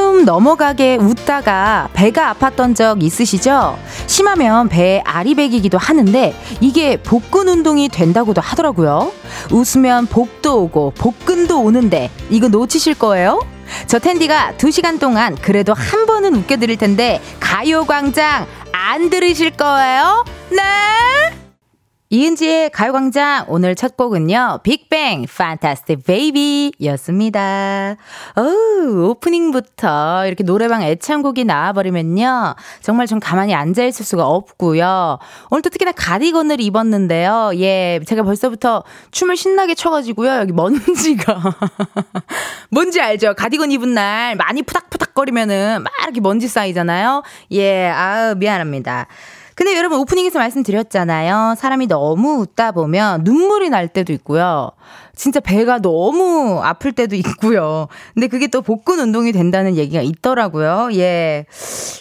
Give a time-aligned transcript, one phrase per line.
[0.00, 3.78] 숨 넘어가게 웃다가 배가 아팠던 적 있으시죠?
[4.06, 5.02] 심하면 배에
[5.36, 9.12] 배기기도 하는데 이게 복근 운동이 된다고도 하더라고요.
[9.52, 13.40] 웃으면 복도 오고 복근도 오는데 이거 놓치실 거예요?
[13.86, 20.24] 저 텐디가 2시간 동안 그래도 한 번은 웃겨드릴 텐데 가요광장 안 들으실 거예요?
[20.50, 21.39] 네?
[22.12, 24.60] 이은지의 가요광장 오늘 첫 곡은요.
[24.64, 27.94] 빅뱅 Fantastic Baby 였습니다.
[28.34, 32.56] 어우, 오프닝부터 이렇게 노래방 애창곡이 나와버리면요.
[32.80, 35.20] 정말 좀 가만히 앉아있을 수가 없고요.
[35.50, 37.52] 오늘 또 특히나 가디건을 입었는데요.
[37.54, 40.32] 예, 제가 벌써부터 춤을 신나게 춰가지고요.
[40.32, 41.40] 여기 먼지가.
[42.70, 43.34] 뭔지 알죠?
[43.34, 47.22] 가디건 입은 날 많이 푸닥푸닥거리면은 막 이렇게 먼지 쌓이잖아요.
[47.52, 49.06] 예, 아우, 미안합니다.
[49.60, 51.54] 근데 여러분 오프닝에서 말씀드렸잖아요.
[51.58, 54.70] 사람이 너무 웃다 보면 눈물이 날 때도 있고요.
[55.20, 57.88] 진짜 배가 너무 아플 때도 있고요.
[58.14, 60.88] 근데 그게 또 복근 운동이 된다는 얘기가 있더라고요.
[60.94, 61.44] 예.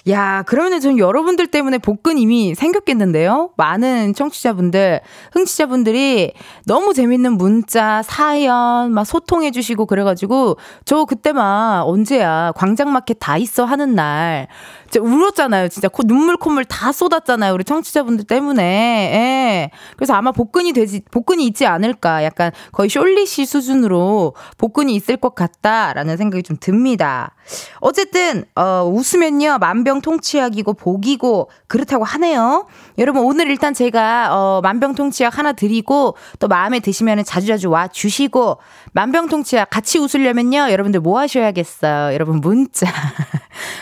[0.08, 3.50] 야, 그러면은 전 여러분들 때문에 복근 이미 생겼겠는데요?
[3.58, 5.02] 많은 청취자분들,
[5.34, 6.32] 흥취자분들이
[6.66, 13.96] 너무 재밌는 문자, 사연, 막 소통해주시고 그래가지고 저 그때 막 언제야 광장마켓 다 있어 하는
[13.96, 14.48] 날
[14.90, 15.68] 진짜 울었잖아요.
[15.68, 17.54] 진짜 코, 눈물 콧물 다 쏟았잖아요.
[17.54, 18.64] 우리 청취자분들 때문에.
[18.64, 19.72] 예.
[19.98, 22.24] 그래서 아마 복근이 되지, 복근이 있지 않을까.
[22.24, 27.36] 약간 거의 숄 리시 수준으로 복근이 있을 것 같다라는 생각이 좀 듭니다.
[27.80, 29.58] 어쨌든, 어, 웃으면요.
[29.60, 32.68] 만병통치약이고 복이고 그렇다고 하네요.
[32.98, 38.58] 여러분, 오늘 일단 제가, 어, 만병통치약 하나 드리고 또 마음에 드시면 자주자주 와 주시고
[39.00, 40.72] 만병통치약 같이 웃으려면요.
[40.72, 42.14] 여러분들 뭐 하셔야겠어요.
[42.14, 42.86] 여러분 문자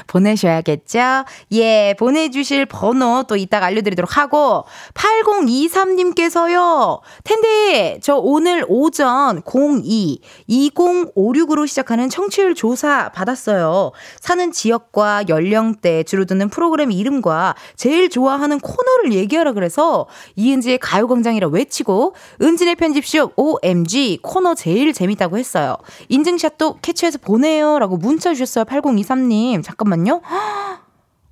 [0.07, 1.25] 보내셔야겠죠?
[1.53, 7.01] 예, 보내주실 번호 또 이따가 알려드리도록 하고 8023님께서요.
[7.23, 13.91] 텐데 저 오늘 오전 02 2056으로 시작하는 청취율 조사 받았어요.
[14.19, 20.05] 사는 지역과 연령대 주로 듣는 프로그램 이름과 제일 좋아하는 코너를 얘기하라 그래서
[20.35, 25.77] 이은지의 가요광장이라 외치고 은진의 편집쇼 OMG 코너 제일 재밌 다고 했어요.
[26.09, 28.65] 인증샷도 캐치해서 보내요 라고 문자 주셨어요.
[28.65, 29.63] 8023님.
[29.63, 30.21] 잠깐만요.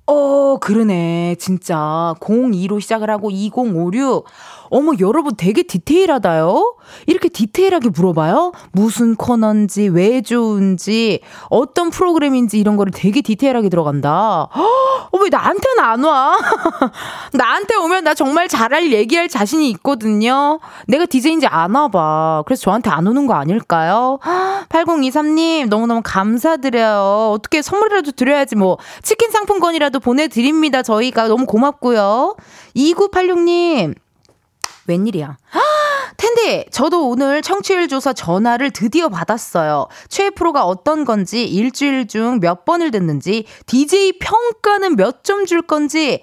[0.06, 1.36] 어, 그러네.
[1.38, 2.14] 진짜.
[2.20, 4.26] 02로 시작을 하고 2056.
[4.70, 6.76] 어머, 여러분 되게 디테일하다요?
[7.06, 8.52] 이렇게 디테일하게 물어봐요?
[8.72, 14.48] 무슨 코너인지, 왜 좋은지, 어떤 프로그램인지 이런 거를 되게 디테일하게 들어간다.
[15.10, 16.36] 어머, 왜 나한테는 안 와?
[17.32, 20.58] 나한테 오면 나 정말 잘할 얘기할 자신이 있거든요.
[20.86, 22.42] 내가 DJ인지 아나 봐.
[22.46, 24.18] 그래서 저한테 안 오는 거 아닐까요?
[24.68, 27.32] 8023님, 너무너무 감사드려요.
[27.32, 28.78] 어떻게 선물이라도 드려야지 뭐.
[29.02, 30.82] 치킨 상품권이라도 보내드립니다.
[30.82, 32.36] 저희가 너무 고맙고요.
[32.76, 33.94] 2986님,
[34.86, 35.36] 웬일이야.
[36.16, 39.86] 텐데, 저도 오늘 청취율 조사 전화를 드디어 받았어요.
[40.08, 46.22] 최애 프로가 어떤 건지, 일주일 중 몇 번을 듣는지, DJ 평가는 몇 점 줄 건지,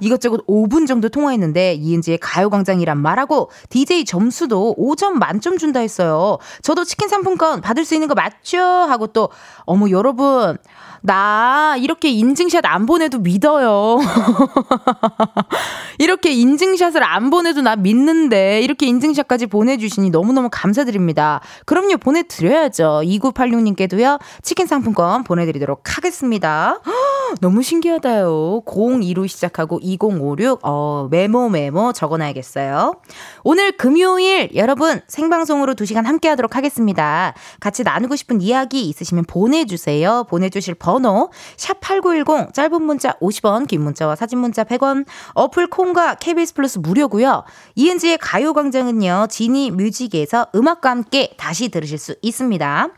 [0.00, 6.38] 이것저것 5분 정도 통화했는데, 이은지의 가요광장이란 말하고, DJ 점수도 5점 만점 준다 했어요.
[6.62, 8.58] 저도 치킨 상품권 받을 수 있는 거 맞죠?
[8.60, 9.28] 하고 또,
[9.66, 10.56] 어머, 여러분,
[11.02, 13.98] 나 이렇게 인증샷 안 보내도 믿어요.
[15.98, 21.40] 이렇게 인증샷을 안 보내도 나 믿는데 이렇게 인증샷 까지 보내주시니 너무너무 감사드립니다.
[21.66, 23.00] 그럼요, 보내드려야죠.
[23.02, 26.80] 2986님께도요, 치킨 상품권 보내드리도록 하겠습니다.
[27.40, 28.62] 너무 신기하다요.
[28.64, 33.00] 02로 시작하고 2056, 어, 메모 메모 적어놔야겠어요.
[33.42, 37.34] 오늘 금요일 여러분 생방송으로 2시간 함께 하도록 하겠습니다.
[37.58, 40.26] 같이 나누고 싶은 이야기 있으시면 보내주세요.
[40.28, 46.78] 보내주실 번호, 샵8910, 짧은 문자 50원, 긴 문자와 사진 문자 100원, 어플 콩과 KBS 플러스
[46.78, 47.42] 무료고요
[47.74, 52.88] 이은지의 가요광장은요, 지니 뮤직에서 음악과 함께 다시 들으실 수 있습니다.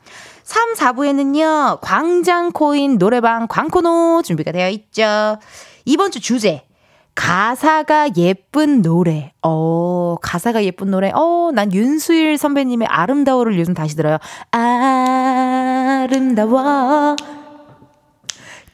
[0.43, 5.38] 3, 4부에는요, 광장코인 노래방 광코노 준비가 되어 있죠.
[5.84, 6.62] 이번 주 주제,
[7.17, 9.32] 가사가 예쁜 노래.
[9.43, 11.11] 어, 가사가 예쁜 노래.
[11.14, 14.19] 어, 난 윤수일 선배님의 아름다워를 요즘 다시 들어요.
[14.52, 16.37] 아름다워.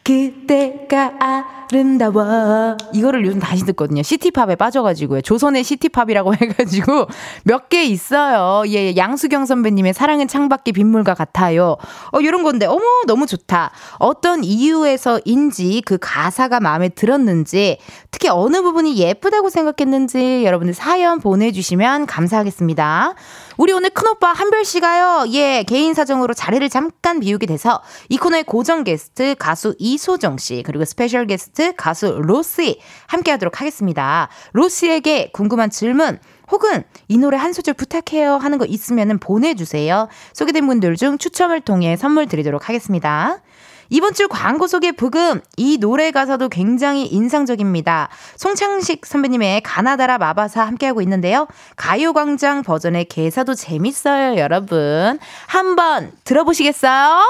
[0.05, 2.77] 그때가 아름다워.
[2.93, 4.03] 이거를 요즘 다시 듣거든요.
[4.03, 5.21] 시티팝에 빠져가지고요.
[5.23, 7.07] 조선의 시티팝이라고 해가지고
[7.45, 8.65] 몇 개 있어요.
[8.69, 11.77] 예, 양수경 선배님의 사랑은 창밖에 빗물 같아요.
[12.13, 13.71] 어, 요런 건데, 어머, 너무 좋다.
[13.99, 17.79] 어떤 이유에서인지 그 가사가 마음에 들었는지,
[18.11, 23.15] 특히 어느 부분이 예쁘다고 생각했는지 여러분들 사연 보내주시면 감사하겠습니다.
[23.63, 28.83] 우리 오늘 큰오빠 한별 씨가요, 예, 개인 사정으로 자리를 잠깐 비우게 돼서 이 코너의 고정
[28.83, 34.29] 게스트 가수 이소정 씨, 그리고 스페셜 게스트 가수 로시 함께 하도록 하겠습니다.
[34.53, 36.19] 로시에게 궁금한 질문,
[36.51, 40.09] 혹은 이 노래 한 소절 부탁해요 하는 거 있으면 보내주세요.
[40.33, 43.43] 소개된 분들 중 추첨을 통해 선물 드리도록 하겠습니다.
[43.91, 48.09] 이번 주 광고 속의 부금, 이 노래 가사도 굉장히 인상적입니다.
[48.37, 51.47] 송창식 선배님의 가나다라 마바사 함께하고 있는데요.
[51.77, 55.19] 가요광장 버전의 개사도 재밌어요, 여러분.
[55.47, 57.21] 한번 들어보시겠어요?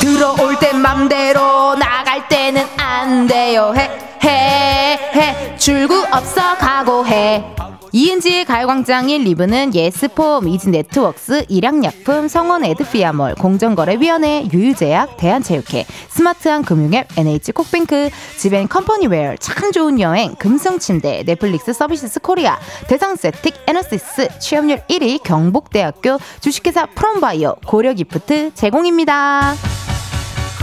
[0.00, 3.74] 들어올 땐 맘대로 나갈 때는 안 돼요.
[3.76, 3.90] 해,
[4.22, 5.56] 해, 해.
[5.56, 7.56] 출구 없어 각오해.
[7.92, 18.10] 이은지의 가요광장 1, 2부는 예스폼, 이지네트웍스, 일양약품, 성원 에드피아몰, 공정거래위원회, 유유제약, 대한체육회, 스마트한 금융앱, NH콕뱅크,
[18.36, 22.58] 지벤 컴퍼니웨어, 참 좋은 여행, 금성침대, 넷플릭스 서비스 코리아,
[22.88, 29.54] 대상세틱, 에너시스, 취업률 1위, 경북대학교, 주식회사 프롬바이오, 고려기프트 제공입니다.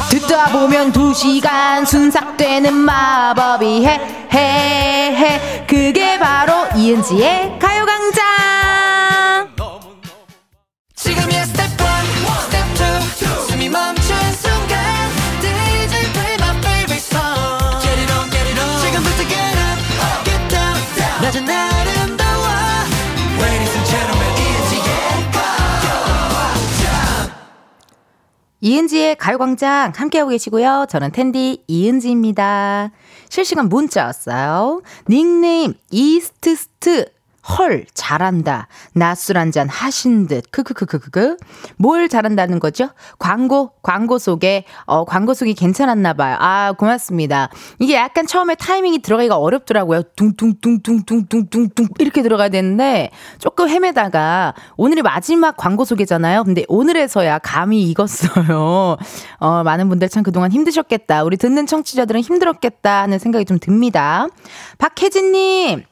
[0.10, 5.66] 듣다 보면 두 시간 순삭되는 마법이 해, 해, 해.
[5.66, 8.26] 그게 바로 이은지의 가요광장.
[10.94, 11.78] 지금이야 스텝 1,
[12.42, 12.68] 스텝
[13.22, 14.76] 2, 숨이 멈춘 순간.
[15.40, 17.80] DJ play my favorite song.
[17.82, 18.80] Get it on, get it on.
[18.82, 19.80] 지금부터 get up,
[20.26, 20.76] get down.
[21.22, 22.46] 낮은 아름다워.
[23.40, 26.84] Ladies and gentlemen, 이은지의 가요광장.
[28.60, 30.88] 이은지의 가요광장 함께하고 계시고요.
[30.90, 32.92] 저는 텐디 이은지입니다.
[33.36, 34.82] 실시간 문자 왔어요.
[35.10, 37.12] 닉네임 이스트스트
[37.48, 38.68] 헐 잘한다.
[38.94, 40.50] 낮술 한잔 하신 듯.
[40.52, 41.38] 크크크크크.
[41.78, 42.90] 뭘 잘한다는 거죠?
[43.20, 46.38] 광고 광고 속에 어 광고 속이 괜찮았나 봐요.
[46.40, 47.50] 아, 고맙습니다.
[47.80, 50.04] 이게 약간 처음에 타이밍이 들어가기가 어렵더라고요.
[50.16, 56.44] 둥둥둥둥둥둥둥둥 이렇게 들어가야 되는데 조금 헤매다가 오늘이 마지막 광고 소개잖아요.
[56.44, 58.98] 근데 오늘에서야 감이 익었어요.
[59.40, 61.24] 어, 많은 분들 참 그동안 힘드셨겠다.
[61.24, 64.28] 우리 듣는 청취자들은 힘들었겠다 하는 생각이 좀 듭니다.
[64.80, 65.84] 박혜진 님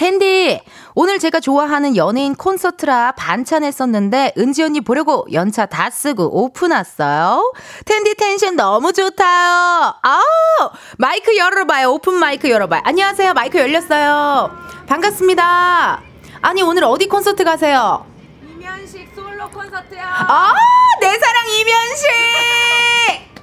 [0.00, 0.58] 텐디,
[0.94, 7.52] 오늘 제가 좋아하는 연예인 콘서트라 반차 냈었는데 은지 언니 보려고 연차 다 쓰고 오픈 왔어요.
[7.84, 9.94] 텐디 텐션 너무 좋다요.
[10.00, 11.92] 아우, 마이크 열어봐요.
[11.92, 12.80] 오픈 마이크 열어봐요.
[12.82, 13.34] 안녕하세요.
[13.34, 14.50] 마이크 열렸어요.
[14.86, 16.00] 반갑습니다.
[16.40, 18.06] 아니, 오늘 어디 콘서트 가세요?
[18.42, 20.00] 이면식 솔로 콘서트요.
[20.02, 20.54] 아,
[21.02, 22.08] 내 사랑 이면식!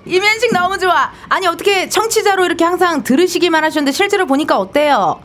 [0.08, 1.12] 이면식 너무 좋아.
[1.30, 5.22] 아니, 어떻게 청취자로 이렇게 항상 들으시기만 하셨는데 실제로 보니까 어때요?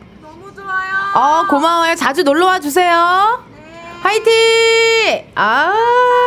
[1.14, 1.94] 어, 고마워요.
[1.94, 3.51] 자주 놀러 와 주세요.
[4.02, 4.32] 화이팅!
[5.36, 5.72] 아,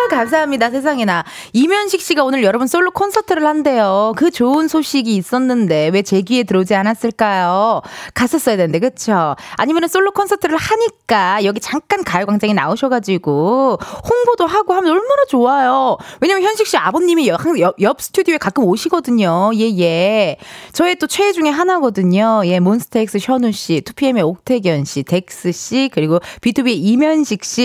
[0.09, 0.69] 감사합니다.
[0.69, 1.25] 세상에나.
[1.53, 4.13] 이면식 씨가 오늘 여러분 솔로 콘서트를 한대요.
[4.15, 7.81] 그 좋은 소식이 있었는데 왜 제 귀에 들어오지 않았을까요?
[8.13, 9.35] 갔었어야 되는데, 그쵸?
[9.57, 13.79] 아니면 솔로 콘서트를 하니까 여기 잠깐 가요광장에 나오셔가지고
[14.09, 15.97] 홍보도 하고 하면 얼마나 좋아요.
[16.21, 17.41] 왜냐면 현식 씨 아버님이 옆,
[17.81, 19.51] 옆 스튜디오에 가끔 오시거든요.
[19.55, 20.37] 예, 예.
[20.73, 22.43] 저의 또 최애 중에 하나거든요.
[22.45, 27.64] 예, 몬스타엑스 현우 씨, 2PM의 옥택연 씨, 덱스 씨, 그리고 BTOB의 임현식 씨,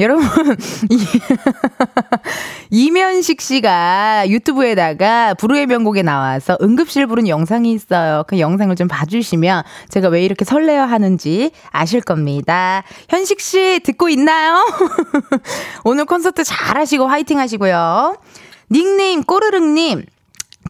[0.00, 0.24] 여러분,
[2.70, 8.24] 임현식 씨가 유튜브에다가 불후의 명곡에 나와서 응급실 부른 영상이 있어요.
[8.26, 12.82] 그 영상을 좀 봐주시면 제가 왜 이렇게 설레어 하는지 아실 겁니다.
[13.08, 14.64] 현식 씨 듣고 있나요?
[15.84, 18.16] 오늘 콘서트 잘 하시고 화이팅 하시고요.
[18.70, 20.04] 닉네임 꼬르륵님.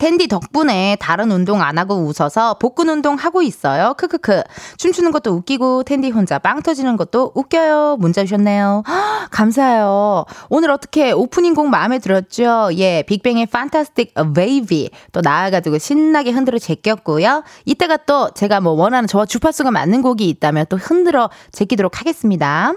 [0.02, 3.94] 텐디 덕분에 다른 운동 안 하고 웃어서 복근 운동 하고 있어요.
[3.96, 4.42] 크크크.
[4.76, 7.98] 춤추는 것도 웃기고 텐디 혼자 빵 터지는 것도 웃겨요.
[8.00, 8.82] 문자 주셨네요.
[8.84, 10.24] 허, 감사해요.
[10.48, 12.70] 오늘 어떻게 오프닝 곡 마음에 들었죠?
[12.78, 17.44] 예, 빅뱅의 Fantastic Wavy 또 나와가지고 신나게 흔들어 제꼈고요.
[17.64, 22.72] 이따가 또 제가 뭐 원하는 저와 주파수가 맞는 곡이 있다면 또 흔들어 제끼도록 하겠습니다.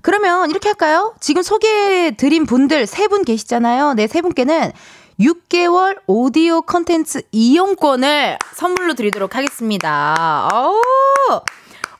[0.00, 1.14] 그러면 이렇게 할까요?
[1.20, 3.92] 지금 소개해 드린 분들 세 분 계시잖아요.
[3.92, 4.72] 네, 세 분께는
[5.22, 10.48] 6개월 오디오 컨텐츠 이용권을 선물로 드리도록 하겠습니다.
[10.52, 10.80] 어,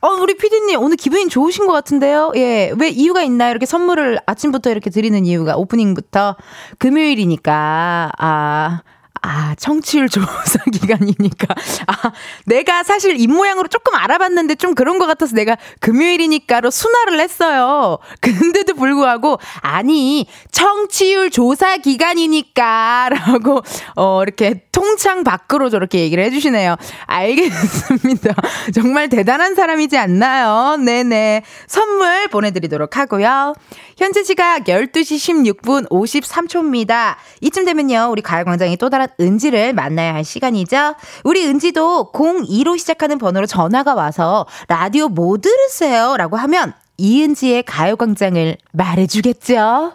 [0.00, 2.32] 어 우리 피디님 오늘 기분이 좋으신 것 같은데요?
[2.34, 3.50] 예, 왜 이유가 있나요?
[3.50, 6.36] 이렇게 선물을 아침부터 이렇게 드리는 이유가 오프닝부터
[6.78, 8.82] 금요일이니까 아
[9.24, 11.54] 아, 청취율 조사 기간이니까.
[11.86, 12.12] 아,
[12.44, 17.98] 내가 사실 입모양으로 조금 알아봤는데 좀 그런 것 같아서 내가 금요일이니까로 순화를 했어요.
[18.20, 23.62] 근데도 불구하고, 아니, 청취율 조사 기간이니까, 라고,
[23.94, 26.76] 어, 이렇게 통창 밖으로 저렇게 얘기를 해주시네요.
[27.06, 28.34] 알겠습니다.
[28.74, 30.76] 정말 대단한 사람이지 않나요?
[30.78, 31.44] 네네.
[31.68, 33.54] 선물 보내드리도록 하고요.
[33.98, 37.14] 현재 시각 12시 16분 53초입니다.
[37.40, 40.94] 이쯤 되면요, 우리 가요광장이 또 다른 은지를 만나야 할 시간이죠.
[41.24, 46.16] 우리 은지도 02로 시작하는 번호로 전화가 와서 라디오 뭐 들으세요?
[46.16, 49.92] 라고 하면 이은지의 가요광장을 말해주겠죠.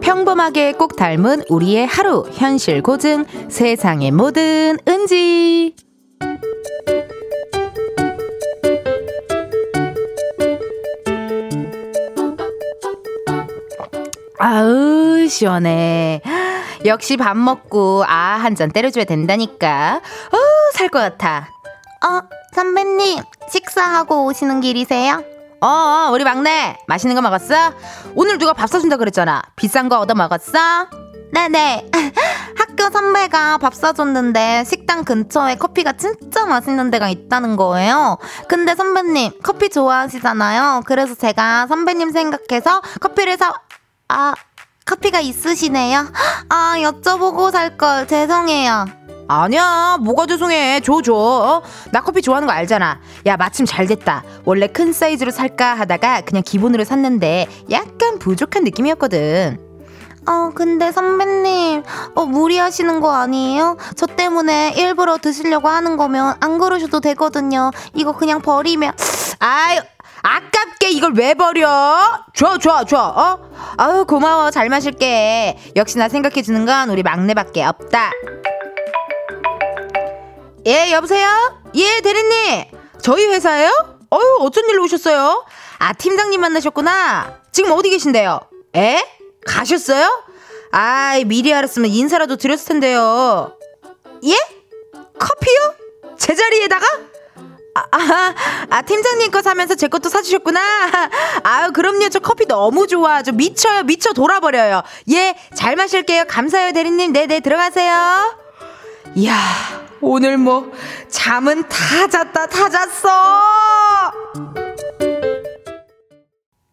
[0.00, 5.74] 평범하게 꼭 닮은 우리의 하루 현실 고증 세상의 모든 은지
[14.40, 16.22] 아우 시원해.
[16.86, 20.00] 역시 밥 먹고 아 한 잔 때려줘야 된다니까.
[20.32, 20.38] 어
[20.74, 21.48] 살 것 같아.
[22.06, 22.22] 어
[22.54, 25.22] 선배님 식사하고 오시는 길이세요?
[25.60, 27.72] 어, 어 우리 막내 맛있는 거 먹었어?
[28.14, 29.42] 오늘 누가 밥 사준다 그랬잖아.
[29.56, 30.88] 비싼 거 얻어 먹었어?
[31.32, 31.90] 네네.
[32.56, 38.16] 학교 선배가 밥 사줬는데 식당 근처에 커피가 진짜 맛있는 데가 있다는 거예요.
[38.48, 40.82] 근데 선배님 커피 좋아하시잖아요.
[40.86, 43.52] 그래서 제가 선배님 생각해서 커피를 사...
[44.12, 44.34] 아,
[44.84, 46.06] 커피가 있으시네요.
[46.48, 48.86] 아, 여쭤보고 살 걸 죄송해요.
[49.28, 50.80] 아니야, 뭐가 죄송해.
[50.80, 51.14] 줘, 줘.
[51.14, 51.62] 어?
[51.92, 52.98] 나 커피 좋아하는 거 알잖아.
[53.26, 54.24] 야, 마침 잘 됐다.
[54.44, 59.58] 원래 큰 사이즈로 살까 하다가 그냥 기본으로 샀는데 약간 부족한 느낌이었거든.
[60.26, 61.84] 어, 근데 선배님,
[62.16, 63.76] 어, 무리하시는 거 아니에요?
[63.96, 67.70] 저 때문에 일부러 드시려고 하는 거면 안 그러셔도 되거든요.
[67.94, 68.92] 이거 그냥 버리면.
[69.38, 69.80] 아유,
[70.22, 72.24] 아깝게 이걸 왜 버려?
[72.34, 73.38] 줘, 줘, 줘, 어?
[73.78, 74.50] 아유, 고마워.
[74.50, 75.58] 잘 마실게.
[75.76, 78.10] 역시나 생각해주는 건 우리 막내밖에 없다.
[80.66, 81.60] 예, 여보세요?
[81.74, 82.64] 예, 대리님.
[83.02, 83.70] 저희 회사예요?
[84.10, 85.44] 어유 어쩐 일로 오셨어요?
[85.78, 87.40] 아, 팀장님 만나셨구나.
[87.52, 88.40] 지금 어디 계신데요?
[88.76, 89.02] 에?
[89.46, 90.24] 가셨어요?
[90.72, 93.56] 아이, 미리 알았으면 인사라도 드렸을 텐데요.
[94.24, 94.34] 예?
[95.18, 95.74] 커피요?
[96.18, 96.86] 제자리에다가?
[97.74, 98.34] 아, 아,
[98.70, 100.60] 아, 팀장님 거 사면서 제 것도 사주셨구나.
[101.44, 102.08] 아유, 그럼요.
[102.08, 103.22] 저 커피 너무 좋아.
[103.22, 103.84] 저 미쳐요.
[103.84, 104.82] 미쳐 돌아버려요.
[105.12, 106.24] 예, 잘 마실게요.
[106.28, 107.12] 감사해요, 대리님.
[107.12, 108.36] 네네, 들어가세요.
[109.14, 109.36] 이야,
[110.00, 110.70] 오늘 뭐,
[111.08, 114.59] 잠은 다 잤다, 다 잤어!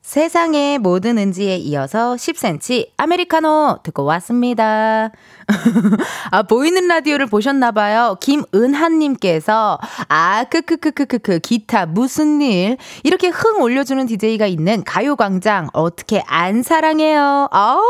[0.08, 5.12] 세상의 모든 은지에 이어서 10cm 아메리카노 듣고 왔습니다.
[6.32, 8.16] 아, 보이는 라디오를 보셨나봐요.
[8.22, 12.78] 김은하님께서, 아, 크크크크크크, 기타, 무슨 일.
[13.04, 17.50] 이렇게 흥 올려주는 DJ가 있는 가요광장, 어떻게 안 사랑해요?
[17.52, 17.82] 아우,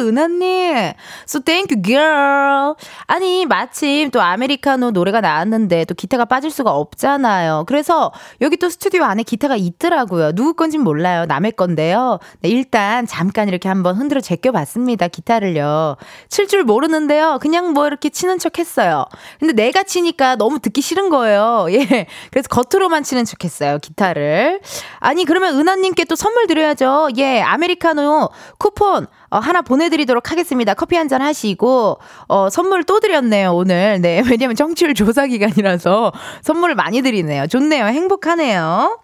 [0.00, 0.92] 은하님.
[1.26, 2.74] So thank you, girl.
[3.06, 7.64] 아니, 마침 또 아메리카노 노래가 나왔는데 또 기타가 빠질 수가 없잖아요.
[7.66, 10.32] 그래서 여기 또 스튜디오 안에 기타가 있더라고요.
[10.32, 11.24] 누구 건진 몰라요.
[11.26, 12.18] 남의 건데요.
[12.40, 15.08] 네, 일단 잠깐 이렇게 한번 흔들어 제껴봤습니다.
[15.08, 15.96] 기타를요.
[16.28, 17.38] 칠줄 모르는 모르는데요.
[17.40, 19.04] 그냥 뭐 이렇게 치는 척 했어요.
[19.40, 21.66] 근데 내가 치니까 너무 듣기 싫은 거예요.
[21.70, 22.06] 예.
[22.30, 23.78] 그래서 겉으로만 치는 척 했어요.
[23.80, 24.60] 기타를.
[25.00, 27.08] 아니, 그러면 은하님께 또 선물 드려야죠.
[27.18, 27.40] 예.
[27.40, 30.74] 아메리카노 쿠폰 어, 하나 보내드리도록 하겠습니다.
[30.74, 34.00] 커피 한 잔 하시고, 어, 선물 또 드렸네요, 오늘.
[34.00, 34.22] 네.
[34.30, 37.46] 왜냐면 정치율 조사 기간이라서 선물을 많이 드리네요.
[37.46, 37.84] 좋네요.
[37.86, 38.98] 행복하네요.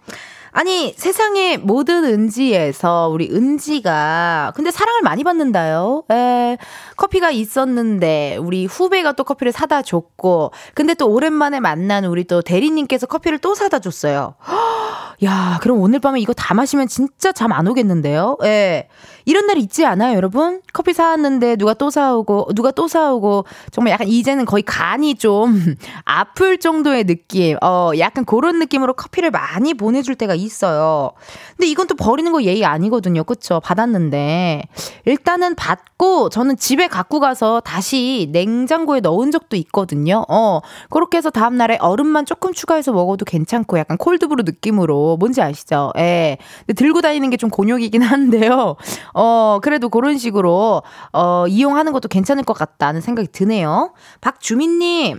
[0.52, 6.02] 아니, 세상의 모든 은지에서 우리 은지가, 근데 사랑을 많이 받는다요.
[6.10, 6.56] 에,
[6.96, 13.06] 커피가 있었는데, 우리 후배가 또 커피를 사다 줬고, 근데 또 오랜만에 만난 우리 또 대리님께서
[13.06, 14.34] 커피를 또 사다 줬어요.
[15.24, 18.36] 야, 그럼 오늘 밤에 이거 다 마시면 진짜 잠 안 오겠는데요?
[18.44, 18.88] 예.
[19.24, 20.62] 이런 날 있지 않아요, 여러분?
[20.72, 25.60] 커피 사왔는데 누가 또 사오고, 누가 또 사오고, 정말 약간 이제는 거의 간이 좀
[26.04, 31.10] 아플 정도의 느낌, 어, 약간 그런 느낌으로 커피를 많이 보내줄 때가 있어요.
[31.56, 33.24] 근데 이건 또 버리는 거 예의 아니거든요.
[33.24, 33.60] 그쵸?
[33.60, 34.62] 받았는데.
[35.06, 40.24] 일단은 받고, 저는 집에 갖고 가서 다시 냉장고에 넣은 적도 있거든요.
[40.28, 45.16] 어, 그렇게 해서 다음날에 얼음만 조금 추가해서 먹어도 괜찮고, 약간 콜드브루 느낌으로.
[45.18, 45.92] 뭔지 아시죠?
[45.98, 46.38] 예.
[46.66, 48.76] 근데 들고 다니는 게 좀 곤욕이긴 한데요.
[49.14, 53.92] 어, 그래도 그런 식으로, 어, 이용하는 것도 괜찮을 것 같다는 생각이 드네요.
[54.20, 55.18] 박주민님,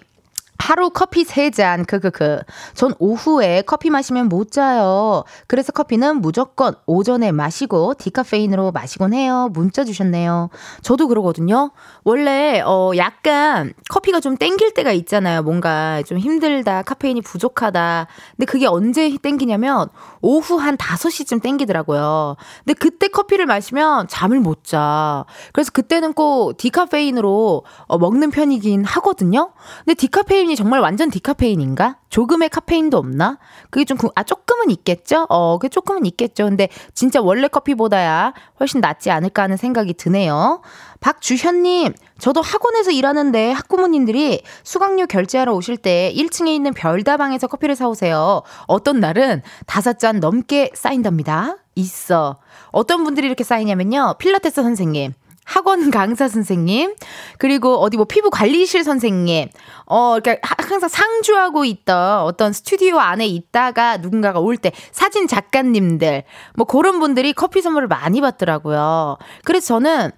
[0.61, 2.41] 하루 커피 3잔, 크크크.
[2.75, 5.23] 전 오후에 커피 마시면 못 자요.
[5.47, 9.49] 그래서 커피는 무조건 오전에 마시고 디카페인으로 마시곤 해요.
[9.53, 10.49] 문자 주셨네요.
[10.83, 11.71] 저도 그러거든요.
[12.03, 15.41] 원래, 어, 약간 커피가 좀 땡길 때가 있잖아요.
[15.41, 18.07] 뭔가 좀 힘들다, 카페인이 부족하다.
[18.37, 19.89] 근데 그게 언제 땡기냐면
[20.21, 22.35] 오후 한 5시쯤 땡기더라고요.
[22.63, 25.25] 근데 그때 커피를 마시면 잠을 못 자.
[25.53, 29.53] 그래서 그때는 꼭 디카페인으로 어, 먹는 편이긴 하거든요.
[29.83, 31.97] 근데 디카페인 카페인이 정말 완전 디카페인인가?
[32.09, 33.39] 조금의 카페인도 없나?
[33.69, 35.25] 그게 좀, 아, 조금은 있겠죠?
[35.29, 36.45] 어, 그게 조금은 있겠죠.
[36.45, 40.61] 근데 진짜 원래 커피보다야 훨씬 낫지 않을까 하는 생각이 드네요.
[40.99, 48.43] 박주현님, 저도 학원에서 일하는데 학부모님들이 수강료 결제하러 오실 때 1층에 있는 별다방에서 커피를 사오세요.
[48.67, 51.57] 어떤 날은 다섯 잔 넘게 쌓인답니다.
[51.75, 52.37] 있어.
[52.71, 54.15] 어떤 분들이 이렇게 쌓이냐면요.
[54.19, 55.13] 필라테스 선생님,
[55.45, 56.93] 학원 강사 선생님,
[57.37, 59.49] 그리고 어디 뭐 피부 관리실 선생님,
[59.85, 66.23] 어, 그러니까 항상 상주하고 있던 어떤 스튜디오 안에 있다가 누군가가 올 때 사진 작가님들,
[66.55, 69.17] 뭐 그런 분들이 커피 선물을 많이 받더라고요.
[69.43, 70.11] 그래서 저는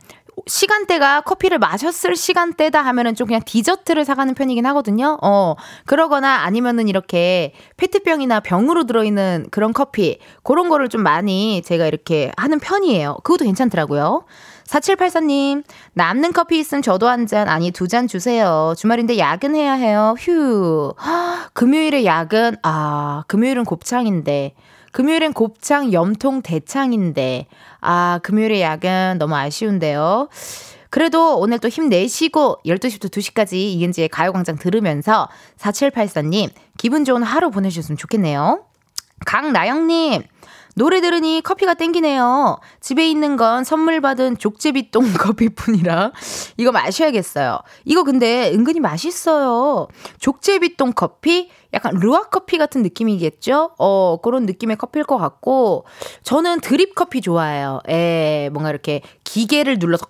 [0.47, 5.17] 시간대가 커피를 마셨을 시간대다 하면은 좀 그냥 디저트를 사가는 편이긴 하거든요.
[5.21, 12.31] 어, 그러거나 아니면은 이렇게 페트병이나 병으로 들어있는 그런 커피, 그런 거를 좀 많이 제가 이렇게
[12.35, 13.17] 하는 편이에요.
[13.23, 14.25] 그것도 괜찮더라고요.
[14.67, 18.73] 4784님, 남는 커피 있으면 저도 한 잔, 아니 두 잔 주세요.
[18.77, 20.15] 주말인데 야근해야 해요.
[20.17, 20.93] 휴.
[21.53, 24.53] 금요일에 야근, 아, 금요일은 곱창인데.
[24.91, 27.47] 금요일엔 곱창, 염통, 대창인데.
[27.81, 30.29] 아, 금요일에 야근 너무 아쉬운데요.
[30.89, 35.27] 그래도 오늘 또 힘내시고 12시부터 2시까지 이은지의 가요광장 들으면서
[35.57, 38.63] 4784님 기분 좋은 하루 보내주셨으면 좋겠네요.
[39.25, 40.21] 강나영님,
[40.75, 42.59] 노래 들으니 커피가 땡기네요.
[42.79, 46.11] 집에 있는 건 선물 받은 족제비똥 커피뿐이라
[46.57, 47.59] 이거 마셔야겠어요.
[47.85, 49.87] 이거 근데 은근히 맛있어요.
[50.19, 53.71] 족제비똥 커피 약간 루아 커피 같은 느낌이겠죠?
[53.79, 55.85] 어, 그런 느낌의 커피일 것 같고
[56.21, 57.81] 저는 드립 커피 좋아해요.
[57.89, 60.05] 예, 뭔가 이렇게 기계를 눌러서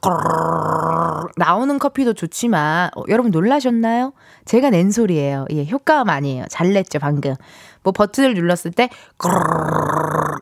[1.38, 4.14] 나오는 커피도 좋지만 어, 여러분 놀라셨나요?
[4.46, 5.46] 제가 낸 소리예요.
[5.52, 6.46] 예, 효과음 아니에요.
[6.50, 7.36] 잘 냈죠, 방금.
[7.84, 8.90] 뭐 버튼을 눌렀을 때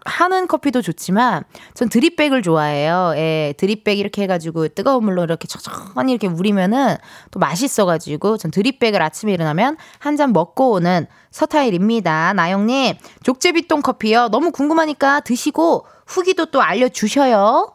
[0.05, 1.43] 하는 커피도 좋지만
[1.73, 3.13] 전 드립백을 좋아해요.
[3.15, 6.95] 예, 드립백 이렇게 해가지고 뜨거운 물로 이렇게 천천히 이렇게 우리면은
[7.31, 12.33] 또 맛있어가지고 전 드립백을 아침에 일어나면 한 잔 먹고 오는 서타일입니다.
[12.33, 14.27] 나영님 족제비똥 커피요.
[14.27, 17.73] 너무 궁금하니까 드시고 후기도 또 알려주셔요.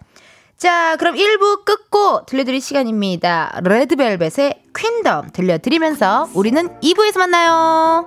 [0.56, 3.61] 자, 그럼 1부 끝고 들려드릴 시간입니다.
[3.64, 8.06] 레드벨벳의 퀸덤 들려드리면서 우리는 2부에서 만나요.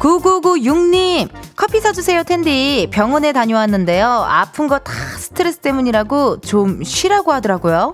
[0.00, 2.88] 9996님, 커피 사주세요, 텐디.
[2.90, 4.06] 병원에 다녀왔는데요.
[4.06, 7.92] 아픈 거 다 스트레스 때문이라고 좀 쉬라고 하더라고요.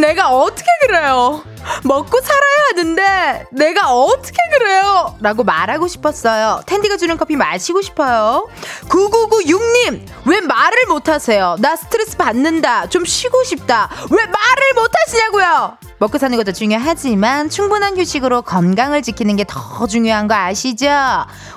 [0.00, 1.42] 내가 어떻게 그래요?
[1.82, 5.16] 먹고 살아야 하는데 내가 어떻게 그래요?
[5.20, 6.60] 라고 말하고 싶었어요.
[6.66, 8.48] 텐디가 주는 커피 마시고 싶어요.
[8.88, 11.56] 9996님, 왜 말을 못 하세요?
[11.60, 12.88] 나 스트레스 받는다.
[12.88, 13.88] 좀 쉬고 싶다.
[14.10, 15.78] 왜 말을 못 하시냐고요?
[15.98, 20.88] 먹고 사는 것도 중요하지만 충분한 휴식으로 건강을 지키는 게 더 중요한 거 아시죠?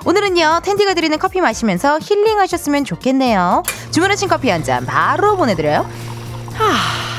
[0.06, 3.62] 오늘은요, 텐디가 드리는 커피 마시면서 힐링하셨으면 좋겠네요.
[3.90, 5.88] 주문하신 커피 한 잔 바로 보내드려요.
[6.54, 7.17] 하...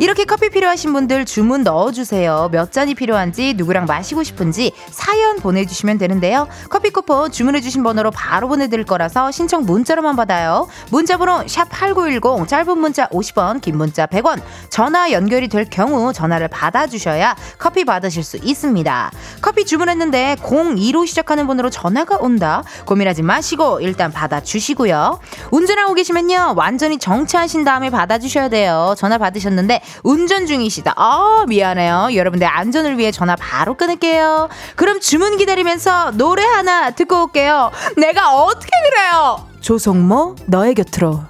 [0.00, 2.48] 이렇게 커피 필요하신 분들 주문 넣어주세요.
[2.50, 6.48] 몇 잔이 필요한지 누구랑 마시고 싶은지 사연 보내주시면 되는데요.
[6.68, 10.66] 커피 쿠폰 주문해주신 번호로 바로 보내드릴 거라서 신청 문자로만 받아요.
[10.90, 17.84] 문자번호 샵8910 짧은 문자 50원 긴 문자 100원 전화 연결이 될 경우 전화를 받아주셔야 커피
[17.84, 19.12] 받으실 수 있습니다.
[19.40, 22.64] 커피 주문했는데 02로 시작하는 번호로 전화가 온다.
[22.84, 25.20] 고민하지 마시고 일단 받아주시고요.
[25.52, 26.54] 운전하고 계시면요.
[26.56, 28.94] 완전히 정차하신 다음에 받아주셔야 돼요.
[28.98, 30.94] 전화 받으셨는데 운전 중이시다.
[30.96, 32.08] 아, 미안해요.
[32.14, 34.48] 여러분들 안전을 위해 전화 바로 끊을게요.
[34.76, 37.70] 그럼 주문 기다리면서 노래 하나 듣고 올게요.
[37.96, 39.48] 내가 어떻게 그래요?
[39.60, 41.20] 조성모, 너의 곁으로.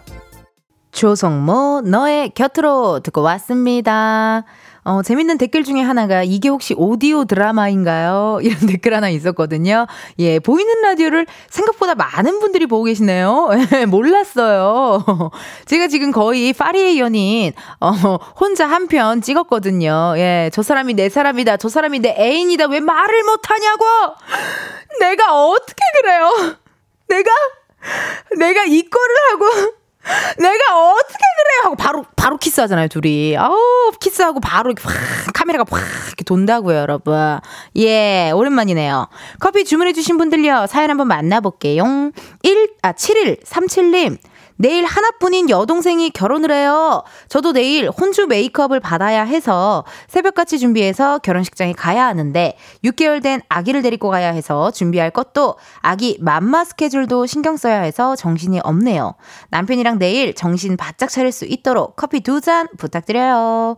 [0.93, 4.45] 조성모, 너의 곁으로 듣고 왔습니다.
[4.85, 8.41] 어, 재밌는 댓글 중에 하나가 이게 혹시 오디오 드라마인가요?
[8.45, 9.87] 이런 댓글 하나 있었거든요.
[10.19, 13.49] 예, 보이는 라디오를 생각보다 많은 분들이 보고 계시네요.
[13.75, 15.03] 예, 몰랐어요.
[15.65, 17.91] 제가 지금 거의 파리의 연인, 어,
[18.39, 20.15] 혼자 한 편 찍었거든요.
[20.19, 21.57] 예, 저 사람이 내 사람이다.
[21.57, 22.67] 저 사람이 내 애인이다.
[22.67, 23.85] 왜 말을 못하냐고!
[25.01, 26.31] 내가 어떻게 그래요?
[27.09, 27.31] 내가,
[28.37, 29.73] 내가 이 꼴을 하고,
[30.39, 31.65] 내가 어떻게 그래?
[31.65, 33.37] 하고 바로 바로 키스하잖아요 둘이.
[33.37, 33.57] 아우
[34.01, 34.95] 키스하고 바로 이렇게 확
[35.35, 37.39] 카메라가 확 이렇게 돈다고요 여러분.
[37.77, 39.09] 예 오랜만이네요.
[39.41, 40.67] 커피 주문해주신 분들요.
[40.67, 41.85] 사연 한번 만나볼게요.
[42.43, 44.19] 1아 7137님
[44.57, 47.03] 내일 하나뿐인 여동생이 결혼을 해요.
[47.29, 54.11] 저도 내일 혼주 메이크업을 받아야 해서 새벽같이 준비해서 결혼식장에 가야 하는데 6개월 된 아기를 데리고
[54.11, 59.15] 가야 해서 준비할 것도 아기 맘마 스케줄도 신경 써야 해서 정신이 없네요.
[59.51, 63.75] 남편이랑 내일 정신 바짝 차릴 수 있도록 커피 두 잔 부탁드려요.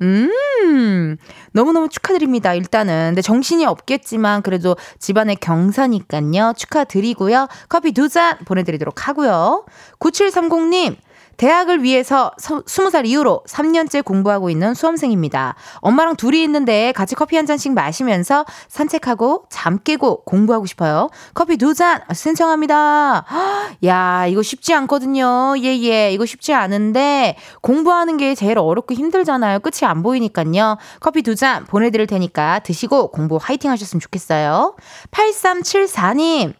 [0.00, 1.16] 음,
[1.52, 2.54] 너무너무 축하드립니다.
[2.54, 3.08] 일단은.
[3.10, 6.54] 근데 정신이 없겠지만 그래도 집안의 경사니까요.
[6.56, 7.48] 축하드리고요.
[7.68, 9.64] 커피 두 잔 보내드리도록 하고요.
[10.00, 10.96] 9730님,
[11.36, 15.54] 대학을 위해서 서, 20살 이후로 3년째 공부하고 있는 수험생입니다.
[15.76, 21.08] 엄마랑 둘이 있는데 같이 커피 한 잔씩 마시면서 산책하고 잠 깨고 공부하고 싶어요.
[21.32, 23.24] 커피 두 잔 신청합니다.
[23.86, 25.54] 야, 이거 쉽지 않거든요.
[25.62, 26.12] 예, 예.
[26.12, 29.60] 이거 쉽지 않은데 공부하는 게 제일 어렵고 힘들잖아요.
[29.60, 30.76] 끝이 안 보이니까요.
[31.00, 34.76] 커피 두 잔 보내드릴 테니까 드시고 공부 화이팅 하셨으면 좋겠어요.
[35.10, 36.59] 8374님.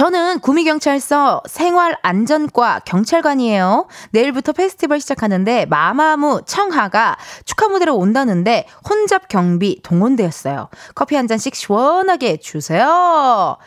[0.00, 3.86] 저는 구미경찰서 생활안전과 경찰관이에요.
[4.12, 10.70] 내일부터 페스티벌 시작하는데 마마무 청하가 축하 무대로 온다는데 혼잡 경비 동원되었어요.
[10.94, 13.58] 커피 한 잔씩 시원하게 주세요.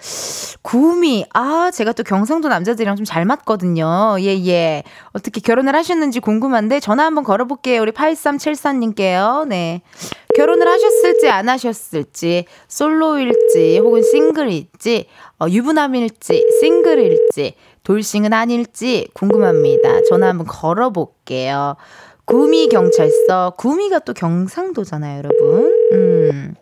[0.63, 4.15] 구미, 아, 제가 또 경상도 남자들이랑 좀 잘 맞거든요.
[4.21, 4.83] 예, 예.
[5.11, 7.81] 어떻게 결혼을 하셨는지 궁금한데 전화 한번 걸어볼게요.
[7.81, 9.47] 우리 8374님께요.
[9.47, 9.81] 네.
[10.35, 15.07] 결혼을 하셨을지 안 하셨을지, 솔로일지, 혹은 싱글일지,
[15.43, 20.03] 어, 유부남일지, 싱글일지, 돌싱은 아닐지 궁금합니다.
[20.07, 21.75] 전화 한번 걸어볼게요.
[22.23, 25.73] 구미 경찰서, 구미가 또 경상도잖아요, 여러분.
[25.91, 26.55] 음.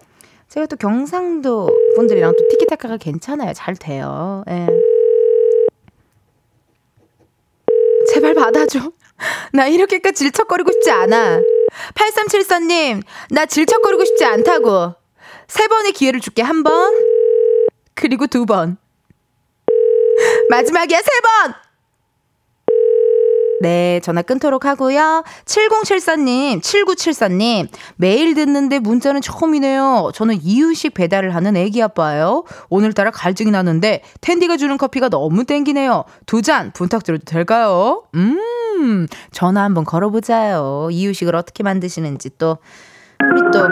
[0.50, 3.54] 제가 또 경상도 분들이랑 또 티키타카가 괜찮아요.
[3.54, 4.44] 잘 돼요.
[4.50, 4.68] 예.
[8.12, 8.80] 제발 받아줘.
[9.54, 11.40] 나 이렇게까지 질척거리고 싶지 않아.
[11.94, 14.96] 8374님, 나 질척거리고 싶지 않다고.
[15.48, 17.11] 세 번의 기회를 줄게, 한 번.
[17.96, 18.78] 그리고 두 번.
[20.50, 21.54] 마지막이야, 세 번!
[23.62, 25.24] 네, 전화 끊도록 하고요.
[25.46, 30.10] 7074님, 7974님, 매일 듣는데 문자는 처음이네요.
[30.16, 32.44] 저는 이유식 배달을 하는 애기 아빠예요.
[32.70, 36.06] 오늘따라 갈증이 나는데 텐디가 주는 커피가 너무 땡기네요.
[36.26, 38.04] 두 잔 부탁드려도 될까요?
[38.16, 40.90] 음, 전화 한번 걸어보자요.
[40.92, 42.58] 이유식을 어떻게 만드시는지 또,
[43.22, 43.68] 우리 또,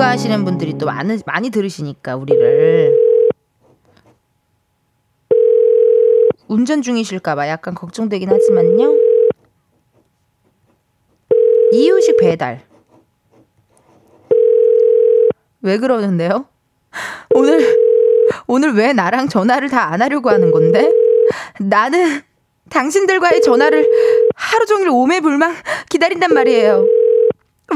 [0.00, 2.94] 육아하시는 분들이 또 많이, 많이 들으시니까, 우리를.
[6.48, 8.94] 운전 중이실까봐 약간 걱정되긴 하지만요.
[11.72, 12.60] 이유식 배달.
[15.62, 16.44] 왜 그러는데요?
[17.34, 17.76] 오늘,
[18.46, 20.92] 오늘 왜 나랑 전화를 다 안 하려고 하는 건데?
[21.58, 22.20] 나는
[22.68, 23.88] 당신들과의 전화를
[24.34, 25.54] 하루 종일 오매불망
[25.88, 26.84] 기다린단 말이에요.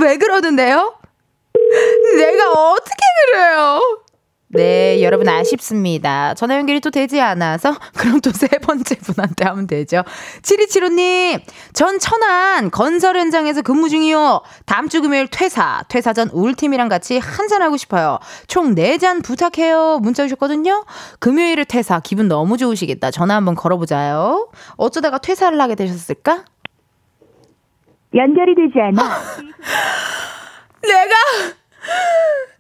[0.03, 1.00] 왜 그러는데요?
[2.19, 2.97] 내가 어떻게
[3.33, 3.81] 그래요?
[4.53, 6.35] 네, 여러분 아쉽습니다.
[6.35, 10.03] 전화 연결이 또 되지 않아서 그럼 또 세 번째 분한테 하면 되죠.
[10.43, 11.41] 7275님,
[11.73, 14.41] 전 천안 건설 현장에서 근무 중이요.
[14.67, 18.19] 다음 주 금요일 퇴사, 퇴사 전 울팀이랑 같이 한잔하고 싶어요.
[18.49, 20.01] 총 4잔 부탁해요.
[20.03, 20.85] 문자 주셨거든요.
[21.21, 23.13] 금요일에 퇴사, 기분 너무 좋으시겠다.
[23.13, 24.51] 전화 한번 걸어보자요.
[24.77, 26.45] 어쩌다가 퇴사를 하게 되셨을까?
[28.17, 29.11] 연결이 되지 않아.
[30.83, 31.15] 내가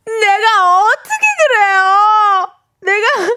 [0.05, 2.49] 내가 어떻게 그래요?
[2.83, 3.35] 내가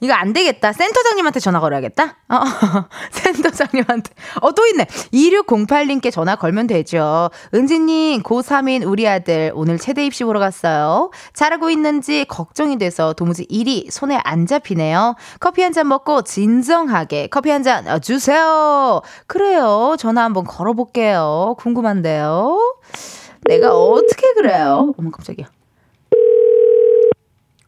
[0.00, 0.72] 이거 안 되겠다.
[0.72, 2.16] 센터장님한테 전화 걸어야겠다.
[2.28, 2.40] 어,
[3.12, 4.10] 센터장님한테.
[4.40, 4.84] 어, 또 있네.
[4.86, 7.30] 2608님께 전화 걸면 되죠.
[7.54, 11.10] 은지님, 고3인 우리 아들 오늘 체대 입시 보러 갔어요.
[11.34, 15.14] 잘하고 있는지 걱정이 돼서 도무지 일이 손에 안 잡히네요.
[15.40, 19.02] 커피 한 잔 먹고 진정하게 커피 한 잔 주세요.
[19.26, 19.96] 그래요.
[19.98, 21.54] 전화 한번 걸어볼게요.
[21.58, 22.58] 궁금한데요.
[23.48, 24.92] 내가 어떻게 그래요?
[24.98, 25.46] 어머, 깜짝이야.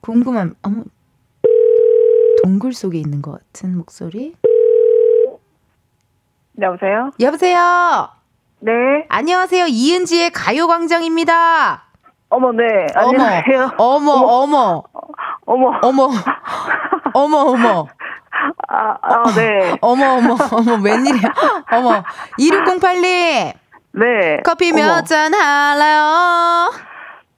[0.00, 0.84] 궁금한, 어머,
[2.42, 4.34] 동굴 속에 있는 것 같은 목소리?
[6.60, 7.10] 여보세요?
[7.20, 8.08] 여보세요.
[8.60, 8.72] 네.
[9.08, 9.66] 안녕하세요.
[9.68, 11.84] 이은지의 가요광장입니다.
[12.30, 12.64] 어머, 네.
[12.94, 13.72] 안녕하세요.
[13.78, 14.82] 어머, 어머,
[15.46, 15.78] 어머.
[15.82, 16.08] 어머,
[17.14, 17.86] 어머, 어머.
[18.68, 19.76] 아, 아, 네.
[19.80, 21.34] 어머, 어머, 어머, 웬일이야.
[21.72, 22.02] 어머.
[22.38, 23.54] 2608님.
[23.92, 24.40] 네.
[24.44, 26.70] 커피 몇 잔 할래요?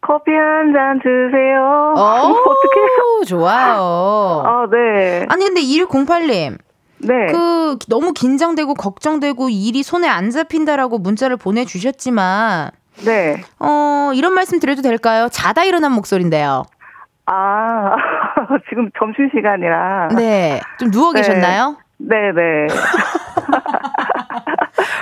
[0.03, 1.95] 커피 한 잔 드세요.
[1.97, 3.25] 어, 어떡해요?
[3.27, 4.43] 좋아요.
[4.47, 5.27] 아, 네.
[5.29, 6.59] 아니, 근데 2608님.
[7.03, 7.27] 네.
[7.33, 12.71] 그, 너무 긴장되고 걱정되고 일이 손에 안 잡힌다라고 문자를 보내주셨지만,
[13.05, 13.43] 네.
[13.59, 15.29] 어, 이런 말씀 드려도 될까요?
[15.31, 16.65] 자다 일어난 목소리인데요.
[17.27, 17.95] 아,
[18.69, 20.09] 지금 점심시간이라.
[20.17, 20.61] 네.
[20.79, 21.21] 좀 누워 네.
[21.21, 21.77] 계셨나요?
[21.99, 22.67] 네네.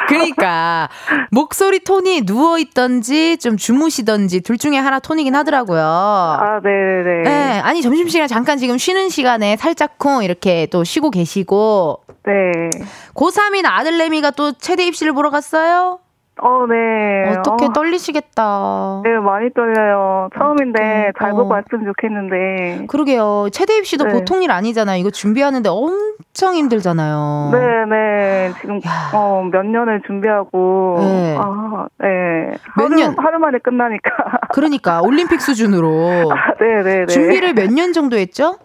[0.08, 0.88] 그러니까
[1.30, 5.82] 목소리 톤이 누워 있던지 좀 주무시던지 둘 중에 하나 톤이긴 하더라고요.
[5.82, 7.22] 아, 네네네.
[7.22, 12.70] 네, 아니 점심 시간 잠깐 지금 쉬는 시간에 살짝쿵 이렇게 또 쉬고 계시고 네.
[13.14, 16.00] 고3인 아들내미가 또 체대 입시를 보러 갔어요?
[16.40, 17.36] 어, 네.
[17.36, 19.02] 어떻게 어, 떨리시겠다.
[19.04, 20.28] 네, 많이 떨려요.
[20.38, 21.34] 처음인데 잘 어.
[21.34, 22.86] 보고 왔으면 좋겠는데.
[22.88, 23.48] 그러게요.
[23.52, 24.12] 체대 입시도 네.
[24.12, 24.98] 보통 일 아니잖아요.
[25.00, 27.50] 이거 준비하는데 엄청 힘들잖아요.
[27.52, 28.52] 네 네.
[28.60, 29.10] 지금, 야.
[29.14, 30.96] 어, 몇 년을 준비하고.
[31.00, 31.36] 네.
[31.40, 32.52] 아, 네.
[32.76, 33.14] 몇 하루, 년?
[33.18, 34.10] 하루 만에 끝나니까.
[34.50, 37.06] 그러니까 올림픽 수준으로 아, 네 네 네.
[37.06, 38.56] 준비를 몇 년 정도 했죠?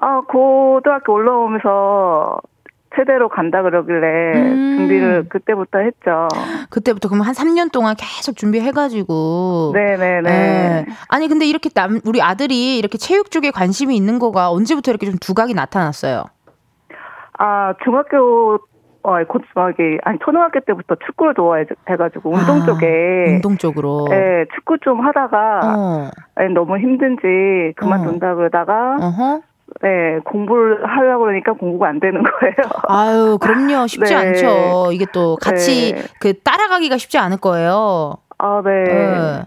[0.00, 2.38] 아, 고등학교 올라오면서
[2.96, 4.76] 체대로 간다 그러길래 음.
[4.78, 6.28] 준비를 그때부터 했죠.
[6.70, 9.72] 그때부터 그럼 한 3년 동안 계속 준비해가지고.
[9.74, 10.30] 네네네.
[10.30, 10.86] 예.
[11.08, 15.16] 아니 근데 이렇게 남 우리 아들이 이렇게 체육 쪽에 관심이 있는 거가 언제부터 이렇게 좀
[15.20, 16.24] 두각이 나타났어요?
[17.40, 18.58] 아, 중학교,
[19.02, 22.86] 어, 곧 중학교, 아니, 초등학교 때부터 축구를 좋아해가지고, 운동 아, 쪽에.
[23.28, 24.08] 운동 쪽으로.
[24.10, 26.10] 예, 축구 좀 하다가, 어.
[26.42, 29.40] 예, 너무 힘든지 그만둔다 그러다가, 어허.
[29.84, 32.54] 예, 공부를 하려고 그러니까 공부가 안 되는 거예요.
[32.88, 33.86] 아유, 그럼요.
[33.86, 34.18] 쉽지 네.
[34.20, 34.90] 않죠.
[34.92, 36.02] 이게 또 같이 네.
[36.20, 38.14] 그 따라가기가 쉽지 않을 거예요.
[38.38, 38.70] 아, 네.
[38.70, 39.46] 예.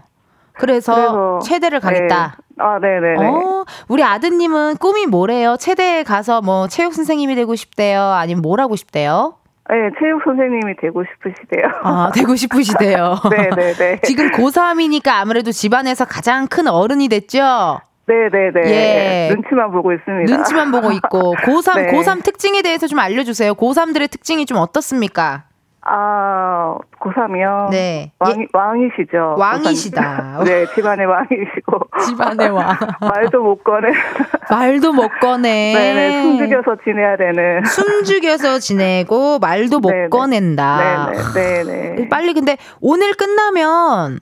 [0.54, 2.36] 그래서, 그래서, 체대를 가겠다.
[2.38, 2.54] 네.
[2.58, 3.26] 아, 네네네.
[3.26, 5.56] 어, 우리 아드님은 꿈이 뭐래요?
[5.58, 8.00] 체대에 가서 뭐 체육 선생님이 되고 싶대요?
[8.02, 9.34] 아니면 뭘 하고 싶대요?
[9.70, 11.70] 네, 체육 선생님이 되고 싶으시대요.
[11.82, 13.16] 아, 되고 싶으시대요.
[13.30, 14.00] 네네네.
[14.04, 17.80] 지금 고3이니까 아무래도 집안에서 가장 큰 어른이 됐죠?
[18.06, 18.60] 네네네.
[18.66, 19.34] 예.
[19.34, 20.34] 눈치만 보고 있습니다.
[20.34, 21.34] 눈치만 보고 있고.
[21.46, 21.92] 고3, 네.
[21.92, 23.54] 고3 특징에 대해서 좀 알려주세요.
[23.54, 25.44] 고3들의 특징이 좀 어떻습니까?
[25.84, 27.70] 아, 고3이요?
[27.70, 28.12] 네.
[28.20, 29.34] 왕, 왕이시죠.
[29.36, 30.38] 왕이시다.
[30.40, 30.44] 고3.
[30.44, 31.80] 네, 집안의 왕이시고.
[32.06, 32.76] 집안의 왕.
[33.00, 33.88] 말도 못 꺼내.
[34.48, 35.72] 말도 못 꺼내.
[35.74, 37.64] 네네, 숨죽여서 지내야 되는.
[37.64, 40.08] 숨죽여서 지내고 말도 못 네네.
[40.08, 41.10] 꺼낸다.
[41.34, 42.08] 네네, 네네.
[42.08, 44.20] 빨리 근데 오늘 끝나면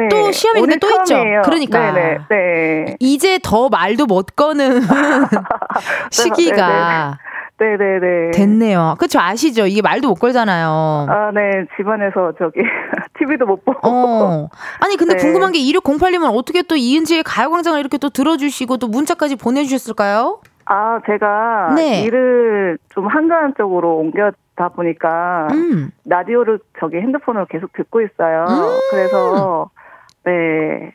[0.00, 0.08] 네.
[0.08, 1.04] 또 시험이 근데 또 있죠?
[1.04, 1.42] 처음이에요.
[1.44, 1.92] 그러니까.
[1.92, 2.96] 네네, 네.
[3.00, 4.80] 이제 더 말도 못 거는
[6.10, 7.18] 시기가
[7.58, 8.30] 네네네.
[8.32, 8.96] 됐네요.
[8.98, 9.66] 그쵸 아시죠?
[9.66, 11.06] 이게 말도 못 걸잖아요.
[11.10, 12.60] 아, 네, 집안에서 저기,
[13.18, 13.80] TV도 못 보고.
[13.82, 14.48] 어.
[14.80, 15.20] 아니 근데 네.
[15.20, 20.40] 궁금한 게 2608님은 어떻게 또 이은지의 가요광장을 이렇게 또 들어주시고 또 문자까지 보내주셨을까요?
[20.64, 22.02] 아, 제가 네.
[22.04, 25.90] 일을 좀 한가한 쪽으로 옮겼다 보니까 음.
[26.06, 28.46] 라디오를 저기 핸드폰으로 계속 듣고 있어요.
[28.48, 28.78] 음.
[28.90, 29.68] 그래서
[30.24, 30.94] 네.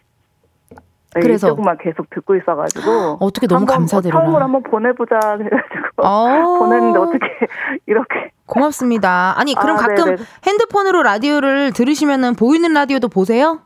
[1.16, 1.48] 네, 그래서?
[1.48, 3.64] 이쪽만 계속 듣고 있어가지고 어떻게 너무.
[3.64, 6.60] 어, 처음으로 한번 보내보자 해가지고 어.
[6.60, 7.26] 보냈는데 어떻게
[7.88, 9.34] 이렇게 고맙습니다.
[9.38, 10.18] 아니 그럼 아, 가끔 네네.
[10.46, 13.62] 핸드폰으로 라디오를 들으시면은 보이는 라디오도 보세요?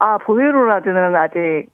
[0.00, 1.66] 아 보이로 라디오는 아직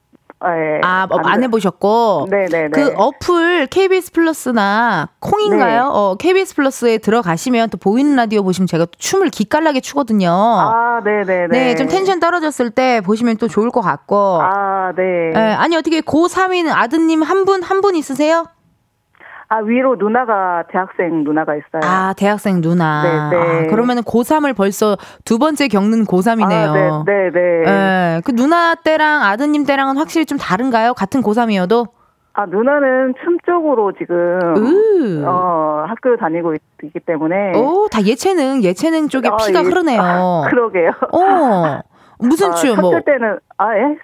[0.46, 2.29] 예, 아, 뭐, 안안 돼- 해보셨고.
[2.31, 2.68] 네네네.
[2.70, 5.83] 그 어플 KBS 플러스나 콩인가요?
[5.83, 5.88] 네.
[5.90, 10.31] 어, KBS 플러스에 들어가시면 또 보이는 라디오 보시면 제가 또 춤을 기깔나게 추거든요.
[10.31, 11.48] 아 네네네.
[11.48, 14.38] 네, 좀 텐션 떨어졌을 때 보시면 또 좋을 것 같고.
[14.40, 15.33] 아 네.
[15.35, 18.46] 예, 아니 어떻게 고3인 아드님 한 분 한 분 있으세요?
[19.50, 21.80] 아 위로 누나가 대학생 누나가 있어요.
[21.82, 23.30] 아, 대학생 누나.
[23.30, 23.42] 네, 네.
[23.42, 26.70] 아, 그러면은 고3을 벌써 두 번째 겪는 고3이네요.
[26.70, 27.64] 아, 네, 네, 네.
[27.66, 30.92] 예, 그 누나 때랑 아드님 때랑은 확실히 좀 다른가요?
[30.92, 31.88] 같은 고3이어도?
[32.34, 34.16] 아 누나는 춤 쪽으로 지금
[34.56, 35.24] 으.
[35.26, 39.64] 어 학교 다니고 있, 기 때문에 오, 다 예체능, 예체능 쪽에 아, 피가 예.
[39.64, 40.00] 흐르네요.
[40.00, 40.90] 아, 그러게요.
[41.12, 41.80] 어,
[42.20, 43.96] 무슨 아, 춤, 뭐, 때는 아 예?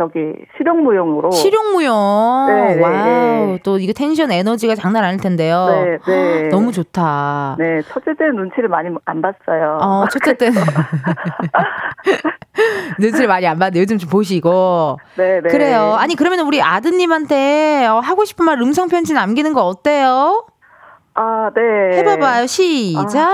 [0.00, 2.46] 저기 실용무용으로 실용무용.
[2.48, 3.58] 네, 네, 와우, 네.
[3.62, 5.66] 또 이게 텐션 에너지가 장난 아닐 텐데요.
[5.68, 6.48] 네, 네.
[6.48, 7.56] 너무 좋다.
[7.58, 9.78] 네, 첫째 때는 눈치를 많이 안 봤어요.
[9.82, 10.58] 어, 첫째 때는.
[12.98, 14.96] 눈치를 많이 안 봤는데 요즘 좀 보시고.
[15.16, 15.48] 네, 네.
[15.50, 15.96] 그래요.
[15.98, 20.46] 아니, 그러면 우리 아드님한테 어, 하고 싶은 말 음성 편지 남기는 거 어때요?
[21.22, 21.98] 아, 네.
[21.98, 22.46] 해봐봐요.
[22.46, 23.28] 시작.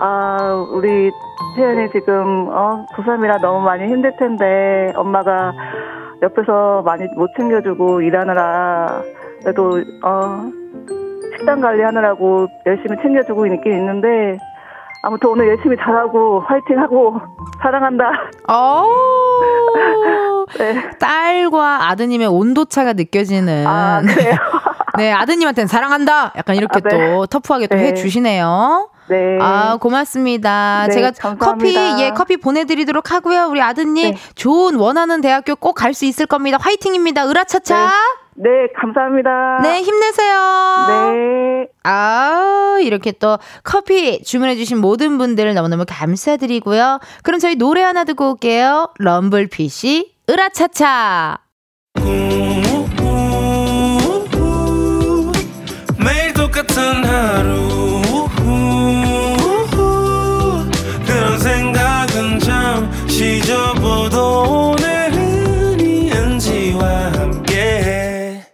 [0.00, 1.10] 아, 우리
[1.56, 5.54] 태연이 지금 어, 고3이라 너무 많이 힘들 텐데 엄마가
[6.20, 9.02] 옆에서 많이 못 챙겨주고 일하느라
[9.40, 10.44] 그래도 어,
[11.38, 14.38] 식단 관리하느라고 열심히 챙겨주고 있긴 있는데
[15.02, 17.18] 아무튼 오늘 열심히 잘하고 화이팅하고
[17.62, 18.10] 사랑한다.
[18.46, 18.84] 어.
[20.58, 20.90] 네.
[20.98, 23.66] 딸과 아드님의 온도차가 느껴지는.
[23.66, 24.36] 아, 그래요?
[25.00, 26.32] 네, 아드님한테는 사랑한다!
[26.36, 27.14] 약간 이렇게 아, 네.
[27.14, 27.88] 또 터프하게 또 네.
[27.88, 28.90] 해주시네요.
[29.08, 29.38] 네.
[29.40, 30.84] 아, 고맙습니다.
[30.88, 31.80] 네, 제가 감사합니다.
[31.96, 33.46] 커피, 예, 커피 보내드리도록 하고요.
[33.48, 34.18] 우리 아드님, 네.
[34.36, 36.58] 좋은 원하는 대학교 꼭 갈 수 있을 겁니다.
[36.60, 37.28] 화이팅입니다.
[37.28, 37.90] 으라차차!
[38.36, 38.48] 네,
[38.80, 39.58] 감사합니다.
[39.62, 40.86] 네, 힘내세요.
[40.88, 41.66] 네.
[41.82, 47.00] 아, 이렇게 또 커피 주문해주신 모든 분들 너무너무 감사드리고요.
[47.22, 48.90] 그럼 저희 노래 하나 듣고 올게요.
[48.98, 51.38] 럼블피쉬, 으라차차.
[52.04, 52.29] 매
[56.70, 58.00] 같은 하루
[61.04, 68.44] 그런 생각은 잠시 접어도 오늘은 이은지와 함께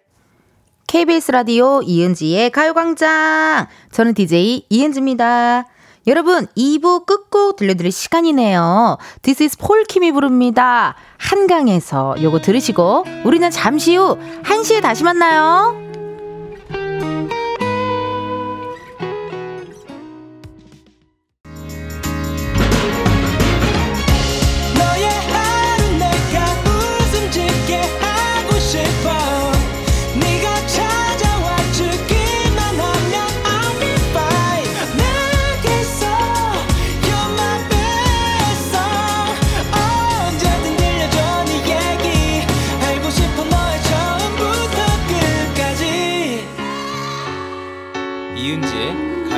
[0.86, 3.66] KBS 라디오 이은지의 가요광장.
[3.92, 5.66] 저는 DJ 이은지입니다.
[6.06, 8.96] 여러분, 2부 끝곡 들려드릴 시간이네요.
[9.22, 10.94] This is 폴킴이 부릅니다.
[11.18, 15.85] 한강에서 요거 들으시고, 우리는 잠시 후 1시에 다시 만나요.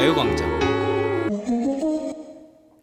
[0.09, 0.59] 가요광장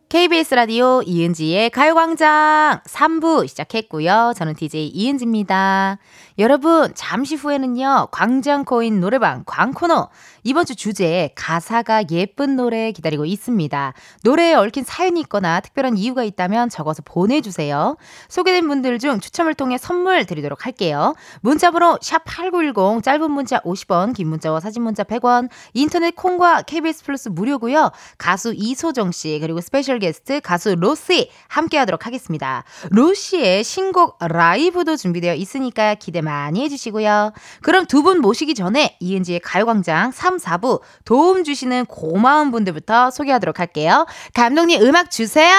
[0.10, 4.34] KBS 라디오 이은지의 가요광장 3부 시작했고요.
[4.36, 5.98] 저는 DJ 이은지입니다.
[6.38, 10.10] 여러분, 잠시 후에는요, 광장 코인 노래방 광코너.
[10.48, 13.94] 이번 주 주제, 가사가 예쁜 노래 기다리고 있습니다.
[14.24, 17.98] 노래에 얽힌 사연이 있거나 특별한 이유가 있다면 적어서 보내주세요.
[18.30, 21.16] 소개된 분들 중 추첨을 통해 선물 드리도록 할게요.
[21.42, 27.92] 문자번호 샵8910, 짧은 문자 50원, 긴 문자와 사진 문자 100원, 인터넷 콩과 KBS 플러스 무료고요.
[28.20, 32.64] 가수 이소정 씨, 그리고 스페셜 게스트 가수 로시 함께 하도록 하겠습니다.
[32.92, 37.34] 로시의 신곡 라이브도 준비되어 있으니까 기대 많이 해주시고요.
[37.64, 44.06] 그럼 두 분 모시기 전에 이은지의 가요광장 3, 4부 도움 주시는 고마운 분들부터 소개하도록 할게요.
[44.34, 45.54] 감독님 음악 주세요!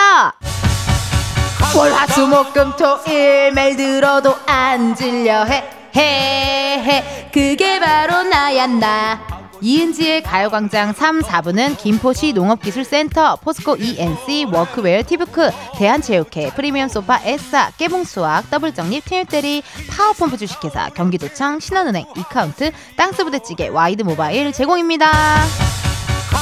[1.77, 7.81] 월 화 수 목 금 토 일 매일 들어도 안 질려 해 해 해 그게
[7.81, 9.19] 바로 나야 나
[9.61, 18.51] 이은지의 가요광장 3, 4부는 김포시 농업기술센터, 포스코 E&C, 워크웨어 티브크, 대한체육회, 프리미엄 소파 에싸, 깨봉수학,
[18.51, 25.11] 더블정립, 티뉴테리, 파워펌프 주식회사, 경기도청, 신한은행, 이카운트, 땅스부대찌개, 와이드 모바일 제공입니다.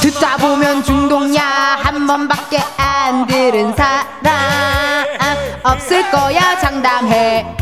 [0.03, 1.41] 듣다 보면 중독냐?
[1.43, 4.15] 한 번밖에 안 들은 사람.
[5.65, 7.57] 없을 거야 장담해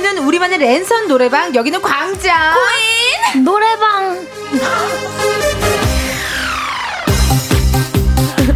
[0.00, 2.54] 나누는 우리만의 랜선 노래방 여기는 광장
[3.44, 4.26] 노래방.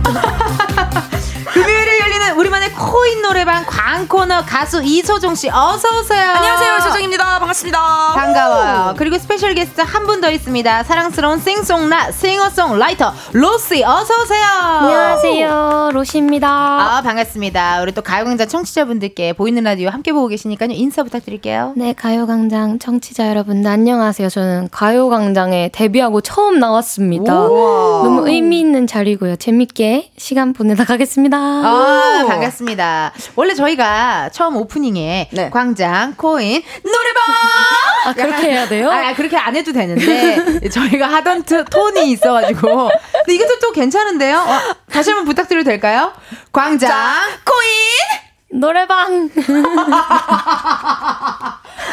[1.52, 1.83] 금요일에 열리는
[2.36, 6.20] 우리만의 코인 노래방 광코너 가수 이소정 씨 어서 오세요.
[6.30, 7.38] 안녕하세요, 소정입니다.
[7.38, 7.78] 반갑습니다.
[8.14, 8.94] 반가워요.
[8.98, 10.82] 그리고 스페셜 게스트 한 분 더 있습니다.
[10.84, 14.44] 사랑스러운 싱송라 싱어송라이터 로시 어서 오세요.
[14.46, 15.90] 안녕하세요.
[15.92, 16.48] 로시입니다.
[16.48, 17.80] 아 반갑습니다.
[17.82, 21.72] 우리 또 가요광장 청취자분들께 보이는 라디오 함께 보고 계시니까요 인사 부탁드릴게요.
[21.76, 24.28] 네, 가요광장 청취자 여러분들 안녕하세요.
[24.28, 27.32] 저는 가요광장에 데뷔하고 처음 나왔습니다.
[27.32, 29.36] 너무 의미 있는 자리고요.
[29.36, 31.36] 재밌게 시간 보내다 가겠습니다.
[31.36, 33.12] 아, 반갑습니다.
[33.36, 35.50] 원래 저희가 처음 오프닝에 네.
[35.50, 37.22] 광장 코인 노래방
[38.06, 38.90] 아, 그렇게 해야 돼요?
[38.90, 42.90] 아, 그렇게 안 해도 되는데 저희가 하던 트- 톤이 있어가지고
[43.24, 44.38] 근데 이것도 또 괜찮은데요?
[44.38, 46.12] 어, 다시 한번 부탁드려도 될까요?
[46.52, 46.90] 광장
[47.44, 48.23] 코인
[48.58, 49.28] 노래방.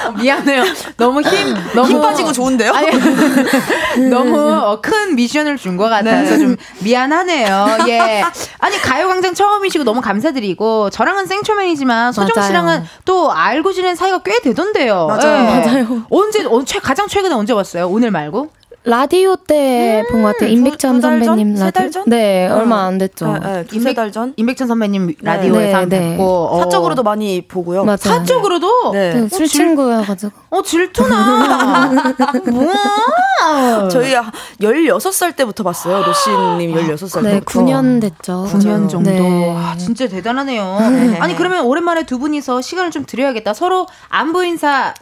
[0.07, 0.63] 어, 미안해요.
[0.97, 2.71] 너무 힘 너무 힘 빠지고 좋은데요?
[2.73, 2.89] 아니,
[4.09, 6.37] 너무 어, 큰 미션을 준 것 같아서 네.
[6.37, 7.77] 좀 미안하네요.
[7.87, 8.23] 예.
[8.59, 12.47] 아니 가요광장 처음이시고 너무 감사드리고 저랑은 생초면이지만 소정 맞아요.
[12.47, 15.07] 씨랑은 또 알고 지낸 사이가 꽤 되던데요.
[15.07, 15.39] 맞아요.
[15.39, 15.65] 예.
[15.65, 16.03] 맞아요.
[16.11, 17.87] 언제 어, 최, 가장 최근에 언제 왔어요?
[17.87, 18.49] 오늘 말고?
[18.83, 20.49] 라디오 때본것 같아요.
[20.49, 21.01] 두- 임백천?
[21.01, 21.71] 선배님 세 라디오.
[21.81, 22.03] 달 전?
[22.07, 23.31] 네, 얼마 안 됐죠.
[23.33, 24.33] 네, 네, 두세 달 전.
[24.37, 26.09] 임백천 선배님 라디오에서 네, 한 네.
[26.11, 26.63] 뵙고 어.
[26.63, 27.83] 사적으로도 많이 보고요.
[27.83, 27.97] 맞아요.
[27.97, 29.13] 사적으로도 네.
[29.13, 30.31] 네, 술 친구여가지고.
[30.49, 31.91] 어 질투나
[32.51, 34.15] 뭐야 저희
[34.59, 36.03] 16살 때부터 봤어요.
[36.03, 37.59] 로시님 16살 네, 때부터.
[37.61, 38.47] 9년 됐죠.
[38.51, 39.11] 9년 정도.
[39.11, 39.55] 네.
[39.55, 40.77] 아, 진짜 대단하네요.
[41.19, 43.53] 아니, 그러면 오랜만에 두 분이서 시간을 좀 드려야겠다.
[43.53, 44.93] 서로 안부 인사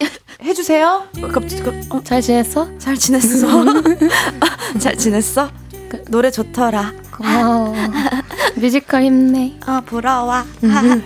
[0.43, 1.03] 해주세요.
[1.33, 2.67] 갑자기 그- 어, 잘 지냈어?
[2.77, 3.68] 잘 지냈어?
[4.79, 5.49] 잘 지냈어?
[6.09, 6.93] 노래 좋더라.
[7.15, 7.73] 고마워.
[8.55, 9.53] 뮤지컬 힘내.
[9.65, 10.43] 아 부러워.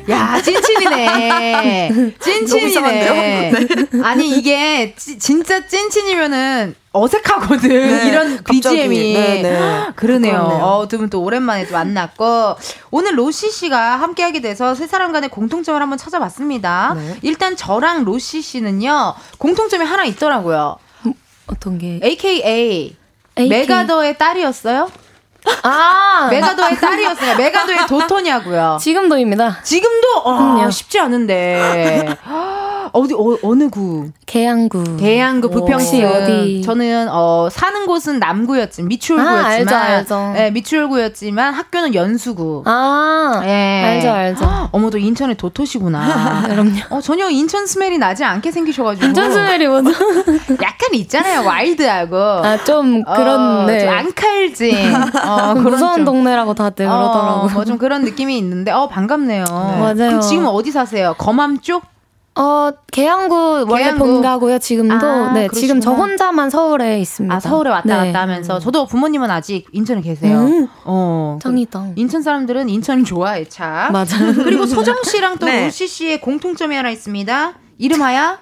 [0.10, 2.14] 야, 찐친이네.
[2.20, 3.54] 찐친이네.
[4.04, 7.70] 아니, 이게 찌- 진짜 찐친이면은 어색하거든.
[7.70, 8.44] 네, 이런.
[8.44, 9.14] BGM이.
[9.14, 9.88] 네, 네.
[9.96, 10.36] 그러네요.
[10.62, 12.56] 어, 두 분 또 오랜만에 또 만났고.
[12.92, 16.94] 오늘 로시 씨가 함께하게 돼서 세 사람 간의 공통점을 한번 찾아봤습니다.
[16.96, 17.18] 네.
[17.24, 20.78] 일단 저랑 로시 씨는요, 공통점이 하나 있더라고요.
[21.48, 22.00] 어떤 게?
[22.04, 22.96] AKA.
[23.38, 23.50] AK.
[23.50, 24.90] 메가더의 딸이었어요?
[25.64, 26.28] 아!
[26.32, 27.36] 메가더의 딸이었어요.
[27.38, 28.78] 메가더의 도토냐고요.
[28.80, 29.62] 지금도입니다.
[29.64, 30.70] 지금도 어.
[30.70, 32.16] 쉽지 않은데
[32.92, 34.10] 어디 어, 어느 구?
[34.26, 34.98] 계양구.
[34.98, 36.62] 계양구 부평시 혹시 어디?
[36.64, 40.32] 저는 어 사는 곳은 남구였지만 미추홀구였지만 아, 알죠, 알죠.
[40.34, 42.64] 네, 미추홀구였지만 학교는 연수구.
[42.66, 43.84] 아, 예.
[43.86, 44.70] 알죠, 알죠.
[44.72, 46.44] 어머도 인천의 도토시구나.
[46.50, 46.72] 그럼요.
[46.90, 49.92] 어 전혀 인천 스멜이 나지 않게 생기셔 가지고 인천 스멜이 뭐죠?
[50.62, 53.80] 약간 있잖아요 와일드하고 아, 좀 어, 그런, 네.
[53.82, 54.76] 좀 앙칼진
[55.26, 57.50] 어, 그런 무서운 좀- 동네라고 다들 그러더라고요.
[57.54, 59.46] 뭐 좀 그런 느낌이 있는데 어 반갑네요.
[59.46, 59.96] 맞아요.
[59.96, 61.14] 그럼 지금 어디 사세요?
[61.18, 61.84] 검암 쪽?
[62.36, 64.06] 어, 계양구 원래 계양구.
[64.06, 64.58] 본가고요.
[64.60, 65.96] 지금도 아, 네, 지금 저 그러시구나.
[65.96, 67.36] 혼자만 서울에 있습니다.
[67.36, 68.08] 아 서울에 왔다 네.
[68.12, 70.40] 갔다 하면서 저도 부모님은 아직 인천에 계세요.
[70.40, 70.68] 음.
[70.86, 71.38] 어.
[71.42, 71.90] 짱이다.
[71.96, 73.92] 인천 사람들은 인천 좋아해 참.
[73.92, 74.34] 맞아요.
[74.44, 75.66] 그리고 소정 씨랑 또 네.
[75.66, 77.54] 루시 씨의 공통점이 하나 있습니다.
[77.78, 78.38] 이름하여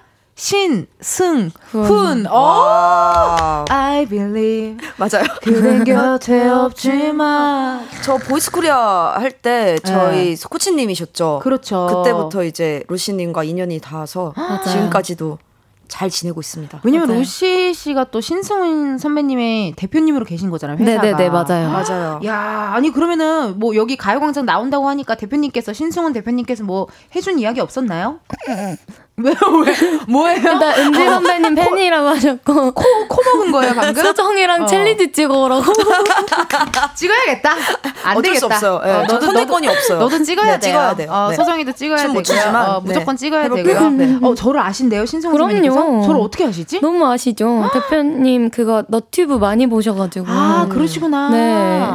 [0.46, 1.52] 신 승훈.
[1.70, 2.26] 훈.
[2.26, 2.36] 어.
[2.36, 3.64] 와.
[3.70, 5.24] I believe 맞아요.
[5.40, 7.86] 그댄 곁에 없지만.
[8.02, 11.40] 저 보이스코리아 할 때 저희 코치님이셨죠.
[11.44, 11.86] 그렇죠.
[11.86, 14.34] 그때부터 이제 로시님과 인연이 닿아서
[14.66, 15.38] 지금까지도
[15.86, 16.80] 잘 지내고 있습니다.
[16.84, 17.20] 왜냐면 맞아요.
[17.20, 20.76] 로시 씨가 또 신승훈 선배님의 대표님으로 계신 거잖아요.
[20.78, 21.02] 회사가.
[21.02, 21.70] 네네네, 맞아요.
[21.70, 22.20] 맞아요.
[22.24, 28.18] 야, 아니 그러면은 뭐 여기 가요광장 나온다고 하니까 대표님께서 신승훈 대표님께서 뭐 해준 이야기 없었나요?
[29.16, 29.34] 왜요?
[29.66, 29.74] 왜?
[30.08, 30.36] 뭐예요?
[30.38, 34.02] 일단 은지 선배님 팬이라고 하셨고 코, 코 먹은 거예요 방금?
[34.02, 34.66] 소정이랑 어.
[34.66, 35.62] 챌린지 찍어 오라고
[36.96, 37.50] 찍어야겠다.
[38.04, 38.38] 안 어쩔 되겠다.
[38.40, 38.80] 수 없어요.
[39.02, 39.98] 예, 저 선택권이 없어요.
[39.98, 40.60] 너도 찍어야 네, 돼요.
[40.60, 41.10] 찍어야 돼요.
[41.12, 41.36] 어, 네.
[41.36, 41.96] 소정이도 찍어야.
[42.22, 43.20] 추지만, 어, 무조건 네.
[43.20, 43.66] 찍어야 해볼게요.
[43.74, 43.90] 되고요.
[43.90, 44.18] 네.
[44.22, 45.38] 어, 저를 아신대요 그럼요.
[45.38, 46.02] 선배님께서?
[46.06, 46.80] 저를 어떻게 아시지?
[46.80, 47.68] 너무 아시죠?
[47.72, 51.28] 대표님 그거 너튜브 많이 보셔가지고 아 그러시구나.
[51.30, 51.86] 네.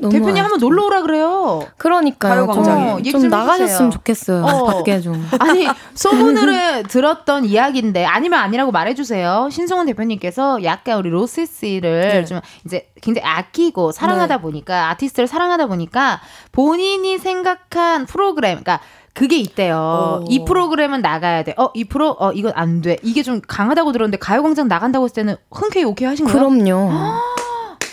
[0.00, 0.42] 너무 대표님.
[0.42, 1.66] 한번 놀러 오라 그래요.
[1.76, 2.44] 그러니까요.
[2.44, 3.90] 어, 좀, 좀좀 나가셨으면.
[3.90, 4.44] 좋겠어요.
[4.44, 4.64] 어.
[4.66, 5.26] 밖에 좀.
[5.38, 9.48] 아니 소문으로 들었던 이야기인데 아니면 아니라고 말해주세요.
[9.50, 12.24] 신승훈 대표님께서 약간 우리 로시 씨를 네.
[12.24, 16.20] 좀 이제 굉장히 아끼고 사랑하다 보니까 아티스트를 사랑하다 보니까
[16.52, 18.80] 본인이 생각한 프로그램, 그러니까
[19.14, 20.22] 그게 있대요.
[20.22, 20.24] 오.
[20.28, 21.54] 이 프로그램은 나가야 돼.
[21.56, 22.96] 어, 이 프로, 어, 이건 안 돼.
[23.02, 26.38] 이게 좀 강하다고 들었는데 가요광장 나간다고 했을 때는 흔쾌히 오케이 하신 거예요?
[26.38, 26.90] 그럼요.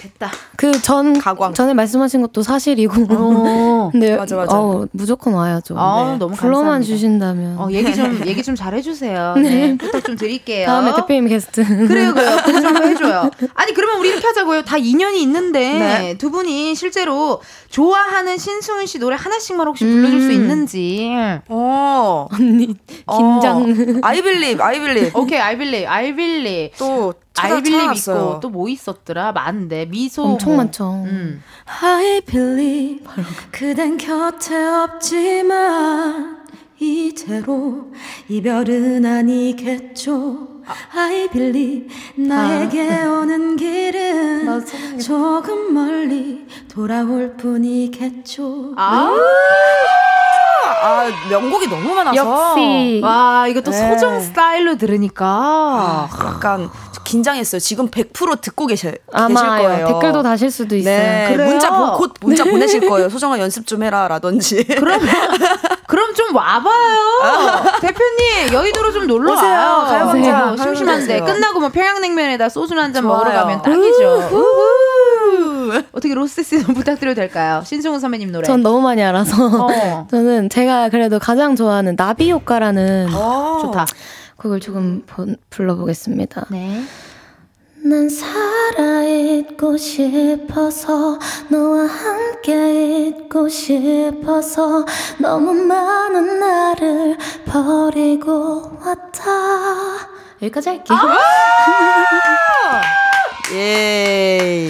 [0.01, 0.31] 됐다.
[0.57, 1.53] 그전 가광.
[1.53, 3.05] 전에 말씀하신 것도 사실이고.
[3.09, 3.89] 어.
[3.91, 4.57] 근데 맞아, 맞아.
[4.57, 5.75] 어, 무조건 와야죠.
[5.77, 6.17] 아, 네.
[6.17, 6.87] 너무 불러만 감사합니다.
[6.87, 7.57] 주신다면.
[7.59, 9.35] 어, 얘기 좀, 얘기 좀 잘해주세요.
[9.35, 9.77] 네.
[9.77, 10.65] 부탁 좀 드릴게요.
[10.65, 11.63] 다음에 대표님 게스트.
[11.87, 12.37] 그래요, 그래요.
[12.43, 13.29] 그거 좀 해줘요.
[13.53, 14.63] 아니, 그러면 우리 이렇게 하자고요.
[14.63, 16.17] 다 인연이 있는데, 네.
[16.17, 20.31] 두 분이 실제로 좋아하는 신승훈 씨 노래 하나씩만 혹시 불러줄 수 음.
[20.31, 21.11] 있는지.
[21.47, 22.27] 어.
[22.31, 22.75] 언니
[23.09, 23.99] 긴장.
[24.01, 25.15] 아이빌립, 아이빌립.
[25.15, 26.71] 오케이, I believe, I believe.
[26.77, 27.91] 또 아놨어요.
[27.93, 29.31] 있고, 또 뭐 있었더라?
[29.31, 30.23] 많은데, 미소.
[30.23, 30.57] 엄청 뭐.
[30.57, 31.03] 많죠.
[31.05, 31.43] 음.
[31.81, 33.05] I believe
[33.51, 36.41] 그댄 곁에 없지만
[36.79, 37.91] 이대로
[38.27, 40.47] 이별은 아니겠죠
[40.95, 44.65] I believe 나에게 오는 길은
[44.99, 49.15] 조금 멀리 돌아올 뿐이겠죠 아,
[50.83, 52.17] 아, 명곡이 너무 많아서.
[52.17, 53.93] 역시 와, 이거 또 네.
[53.93, 55.25] 소정 스타일로 들으니까.
[55.27, 56.69] 아, 약간
[57.03, 57.59] 긴장했어요.
[57.59, 59.87] 지금 100% 듣고 계실, 계실 아마 거예요.
[59.87, 60.97] 댓글도 다실 수도 있어요.
[60.97, 61.49] 네, 그래요?
[61.49, 63.09] 문자 보, 곧 문자 보내실 거예요.
[63.09, 64.63] 소정아 연습 좀 해라라든지.
[64.65, 64.99] 그럼
[65.87, 67.79] 그럼 좀 와봐요.
[67.81, 69.49] 대표님 여의도로 좀 놀러 오세요.
[69.51, 69.85] 와요.
[69.87, 70.53] 가요광장.
[70.53, 73.05] 어, 심심한데 끝나고 뭐 평양냉면에다 소주 한 잔.
[73.05, 74.29] 먹으러 가면 딱이죠.
[75.91, 77.61] 어떻게 로스 씨 부탁드려도 될까요?
[77.65, 78.45] 신승훈 선배님 노래.
[78.45, 80.07] 전 너무 많이 알아서 어.
[80.11, 83.85] 저는 제가 그래도 가장 좋아하는 나비 효과라는 좋다.
[84.41, 86.47] 곡을 조금 본- 불러보겠습니다.
[86.49, 86.81] 네.
[87.83, 91.19] 난 살아있고 싶어서
[91.49, 94.85] 너와 함께 있고 싶어서
[95.19, 99.21] 너무 많은 나를 버리고 왔다
[100.41, 100.97] 여기까지 할게요
[103.53, 104.69] 예.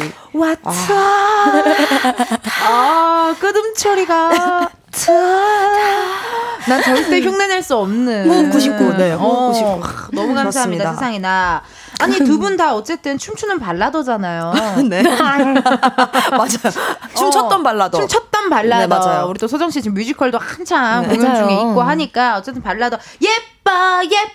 [2.68, 4.70] 아, 끄듬 처리가.
[6.68, 8.30] 난 절대 흉내낼 수 없는.
[8.30, 9.68] 호흡 99, 네, 호흡 99.
[9.68, 9.82] 어,
[10.12, 10.94] 너무 감사합니다, 그렇습니다.
[10.94, 11.62] 세상에나.
[12.00, 14.54] 아니, 두 분 다 어쨌든 춤추는 발라더잖아요.
[14.90, 15.02] 네.
[16.32, 16.74] 맞아요.
[17.16, 17.98] 춤췄던 발라더.
[18.00, 18.80] 춤췄던 발라더.
[18.82, 19.26] 네, 맞아요.
[19.28, 21.16] 우리 또 소정 씨 지금 뮤지컬도 한참 네.
[21.16, 21.70] 공연 중에 맞아요.
[21.72, 24.32] 있고 하니까 어쨌든 발라더 예뻐 예뻐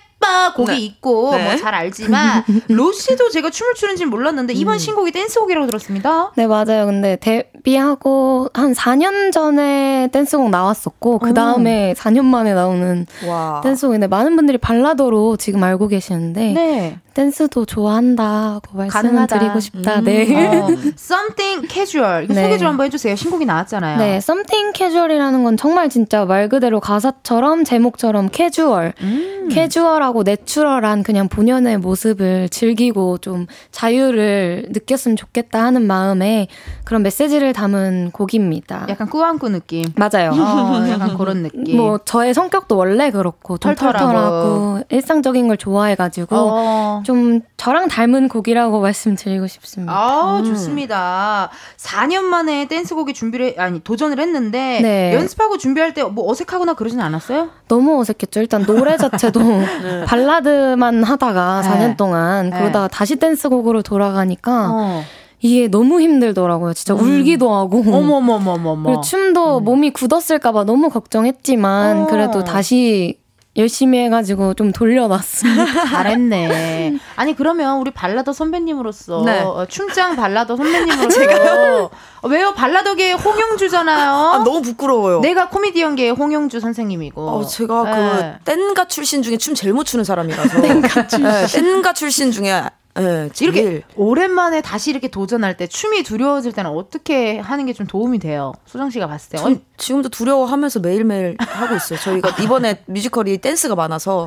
[0.55, 0.77] 곡이 네.
[0.79, 1.43] 있고 네.
[1.43, 4.77] 뭐잘 알지만 로시도 제가 춤을 추는지 몰랐는데 이번 음.
[4.79, 6.31] 신곡이 댄스곡이라고 들었습니다.
[6.35, 6.85] 네, 맞아요.
[6.85, 13.61] 근데 데뷔하고 한 4년 전에 댄스곡 나왔었고, 그 다음에 4년 만에 나오는 와.
[13.63, 16.99] 댄스곡인데, 많은 분들이 발라더로 지금 알고 계시는데, 네.
[17.21, 19.39] 댄스도 좋아한다고 말씀을 가능하다.
[19.39, 19.99] 드리고 싶다.
[19.99, 20.03] 음.
[20.03, 20.57] 네.
[20.59, 22.43] 어, Something Casual 이거 네.
[22.43, 23.15] 소개 좀 한번 해주세요.
[23.15, 23.97] 신곡이 나왔잖아요.
[23.97, 29.49] 네, something casual이라는 건 정말 진짜 말 그대로 가사처럼 제목처럼 캐주얼, 음.
[29.49, 36.47] 캐주얼하고 내추럴한 그냥 본연의 모습을 즐기고 좀 자유를 느꼈으면 좋겠다 하는 마음에
[36.83, 38.85] 그런 메시지를 담은 곡입니다.
[38.89, 39.85] 약간 꾸안꾸 느낌.
[39.95, 40.31] 맞아요.
[40.33, 41.77] 어, 약간 그런 느낌.
[41.77, 44.05] 뭐 저의 성격도 원래 그렇고 좀 털털하고.
[44.05, 47.03] 털털하고 일상적인 걸 좋아해가지고 어.
[47.07, 49.93] 좀 저랑 닮은 곡이라고 말씀드리고 싶습니다.
[49.93, 51.49] 아, 좋습니다.
[51.77, 55.13] 4년 만에 댄스곡에 준비를, 아니, 도전을 했는데, 네.
[55.15, 57.49] 연습하고 준비할 때 뭐 어색하거나 그러진 않았어요?
[57.69, 58.41] 너무 어색했죠.
[58.41, 59.39] 일단 노래 자체도
[60.07, 61.69] 발라드만 하다가 네.
[61.69, 62.57] 4년 동안 네.
[62.57, 65.03] 그러다가 다시 댄스곡으로 돌아가니까 어.
[65.39, 66.73] 이게 너무 힘들더라고요.
[66.73, 67.79] 진짜 울기도 하고.
[67.79, 69.01] 어머머머머머.
[69.01, 72.07] 춤도 몸이 굳었을까봐 너무 걱정했지만 어.
[72.07, 73.19] 그래도 다시
[73.57, 75.65] 열심히 해가지고 좀 돌려놨습니다.
[75.89, 76.97] 잘했네.
[77.15, 79.41] 아니 그러면 우리 발라더 선배님으로서 네.
[79.41, 81.21] 어, 춤장 발라더 선배님으로서
[82.21, 82.53] 어, 왜요?
[82.53, 84.11] 발라더계의 홍영주잖아요.
[84.11, 85.21] 아, 너무 부끄러워요.
[85.21, 87.21] 내가 코미디언계의 홍영주 선생님이고.
[87.21, 87.91] 어, 제가 네.
[88.37, 90.61] 그 땐가 출신 중에 춤 제일 못 추는 사람이라서.
[90.61, 91.61] 땐가 출신.
[91.61, 92.63] 땐가 출신 중에
[92.99, 93.55] 예, 제일.
[93.55, 98.53] 이렇게 오랜만에 다시 이렇게 도전할 때 춤이 두려워질 때는 어떻게 하는 게 좀 도움이 돼요?
[98.65, 99.37] 소정 씨가 봤을 때.
[99.37, 101.99] 전 지금도 두려워하면서 매일매일 하고 있어요.
[101.99, 104.25] 저희가 이번에 뮤지컬이 댄스가 많아서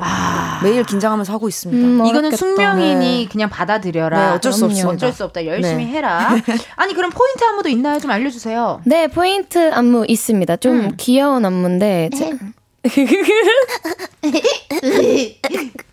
[0.63, 2.03] 매일 긴장하면서 하고 있습니다.
[2.03, 2.31] 음, 이거는.
[2.31, 4.29] 숙명이니 그냥 받아들여라.
[4.29, 4.65] 네, 어쩔 수.
[4.65, 4.89] 없습니다.
[4.89, 5.45] 어쩔 수 없다.
[5.45, 5.91] 열심히 네.
[5.91, 6.29] 해라.
[6.77, 7.99] 아니 그럼 포인트 안무도 있나요?
[7.99, 8.81] 좀 알려주세요.
[8.85, 10.55] 네, 포인트 안무 있습니다.
[10.57, 10.91] 좀 음.
[10.97, 12.09] 귀여운 안무인데.
[12.15, 12.37] 제-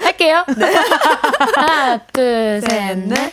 [0.00, 0.44] 할게요.
[1.54, 3.32] 하나, 둘, 셋, 넷.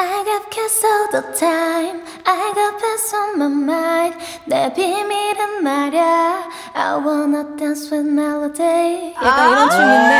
[0.00, 6.48] I got kiss all the time I got pass on my mind 내 비밀은 말야
[6.74, 10.14] I wanna dance with melody 약간 이런 춤인데.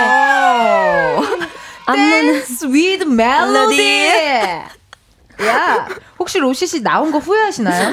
[1.86, 4.08] 안무는 Dance with melody.
[5.41, 5.87] 야,
[6.19, 7.91] 혹시 로시 씨 나온 거 후회하시나요?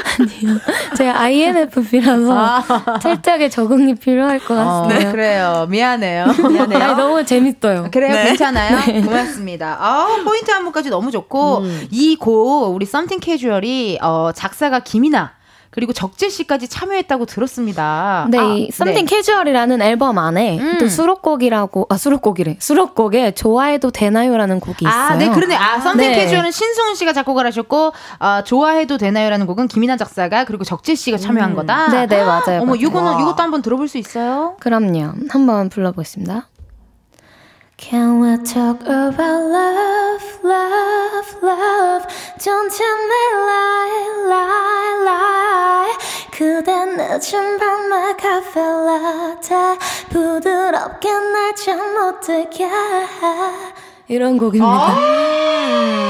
[0.97, 2.63] 제가 INFP라서
[3.01, 5.11] 살짝의 적응이 필요할 것 어, 같네요.
[5.13, 5.67] 그래요.
[5.71, 6.25] 미안해요.
[6.27, 7.89] 아니, 너무 재밌어요.
[7.91, 8.25] 그래요, 네.
[8.25, 8.79] 괜찮아요.
[9.05, 9.77] 고맙습니다.
[9.81, 15.33] 아, 포인트 안무까지 너무 좋고 이곡 우리 썸띵 캐주얼이 어, 작사가 김이나
[15.71, 18.27] 그리고 적재 씨까지 참여했다고 들었습니다.
[18.29, 20.79] 네, 아, 이 Something Casual이라는 앨범 안에 음.
[20.79, 24.93] 또 수록곡이라고 아 수록곡이래 수록곡에 좋아해도 되나요라는 곡이 있어요.
[24.93, 25.55] 아, 네, 그러네.
[25.55, 26.15] 아, 썸띵 네.
[26.17, 31.55] 캐주얼은 신승훈 씨가 작곡을 하셨고, 어, 좋아해도 되나요라는 곡은 김이나 작사가 그리고 적재 씨가 참여한
[31.55, 31.89] 거다.
[31.91, 32.63] 네, 네 맞아요.
[32.63, 32.75] 어머.
[32.75, 33.21] 이거는 와.
[33.21, 34.57] 이것도 한번 들어볼 수 있어요?
[34.61, 35.13] 그럼요.
[35.29, 36.49] 한번 불러보겠습니다.
[37.81, 42.05] Can we talk about love, love, love
[42.39, 45.97] Don't tell me lie, lie, lie
[46.31, 49.79] 그대 늦은 밤의 카페 라떼
[50.11, 52.69] 부드럽게 날 잠못 들게
[54.09, 54.97] 이런 곡입니다.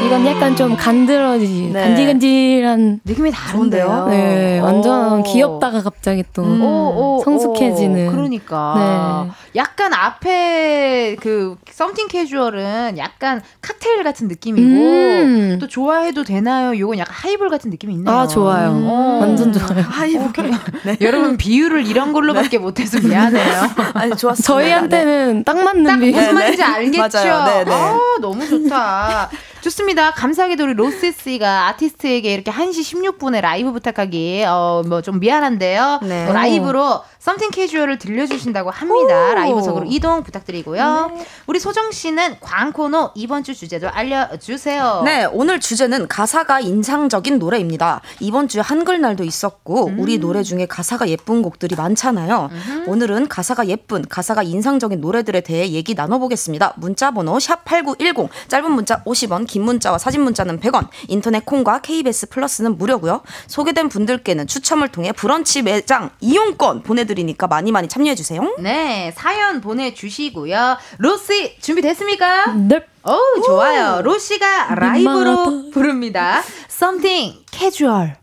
[0.06, 1.82] 이건 약간 좀 간드러지, 네.
[1.82, 3.00] 간질간질한.
[3.04, 4.06] 느낌이 다른데요?
[4.08, 5.22] 네, 완전 오.
[5.22, 8.08] 귀엽다가 갑자기 또 오, 오, 성숙해지는.
[8.08, 9.26] 오, 그러니까.
[9.56, 15.58] 약간 앞에 그 Something Casual은 약간 칵테일 같은 느낌이고 음.
[15.60, 16.78] 또 좋아해도 되나요?
[16.78, 18.14] 요건 약간 하이볼 같은 느낌이 있네요.
[18.14, 18.70] 아 좋아요.
[18.70, 19.18] 어.
[19.20, 19.82] 완전 좋아요.
[19.82, 20.42] 하이브게.
[20.84, 20.96] 네.
[21.00, 23.62] 여러분 비유를 이런 걸로밖에 못해서 미안해요.
[23.94, 24.34] 아니 좋았습니다.
[24.36, 24.42] 네.
[24.42, 26.10] 저희한테는 딱 맞는 딱 비.
[26.10, 26.64] 무슨 네, 말인지 네.
[26.64, 27.18] 알겠죠?
[27.18, 27.44] 맞아요.
[27.46, 27.72] 네, 네.
[27.72, 29.30] 아, 너무 좋다.
[29.62, 30.12] 좋습니다.
[30.12, 36.00] 감사하게도 우리 로시 씨가 아티스트에게 이렇게 1시 16분에 라이브 부탁하기, 어, 뭐 좀 미안한데요.
[36.02, 36.28] 네.
[36.28, 39.34] 어, 라이브로 Something Casual을 들려주신다고 합니다.
[39.34, 41.12] 라이브석으로 이동 부탁드리고요.
[41.46, 45.02] 우리 소정 씨는 광코노 이번 주 주제도 알려주세요.
[45.04, 48.00] 네, 오늘 주제는 가사가 인상적인 노래입니다.
[48.20, 50.00] 이번 주에 한글날도 있었고, 음.
[50.00, 52.48] 우리 노래 중에 가사가 예쁜 곡들이 많잖아요.
[52.86, 56.72] 오늘은 가사가 예쁜, 가사가 인상적인 노래들에 대해 얘기 나눠보겠습니다.
[56.78, 62.78] 문자번호 샵 8910, 짧은 문자 50원, 긴 문자와 사진 문자는 100원, 인터넷 콩과 KBS 플러스는
[62.78, 63.20] 무료고요.
[63.46, 68.56] 소개된 분들께는 추첨을 통해 브런치 매장 이용권 보내 드리니까 많이 많이 참여해주세요.
[68.60, 70.76] 네, 사연 보내주시고요.
[70.98, 72.52] 로시 준비됐습니까?
[72.54, 72.80] 네.
[73.04, 74.02] 오, 좋아요.
[74.02, 76.42] 로시가 라이브로 부릅니다.
[76.70, 78.14] Something Casual.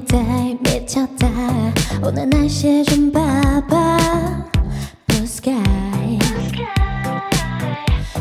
[0.00, 1.28] Sunny day 미쳤다
[2.02, 3.98] 오늘 날씨 좀 봐봐
[5.06, 6.18] blue sky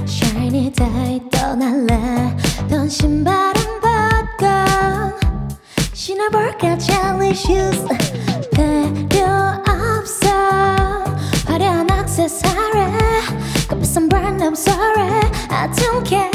[0.06, 2.36] shiny day 떠날래
[2.70, 4.46] 변신 바람 벗고
[5.94, 7.88] 신어볼까 jelly shoes
[8.54, 9.26] 필요
[9.68, 10.28] 없어
[11.46, 12.80] 화려한 액세서리
[13.68, 16.30] 값비싼 brand I'm sorry I don't care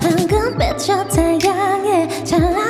[0.00, 2.63] 황금빛 저 태양에 찬란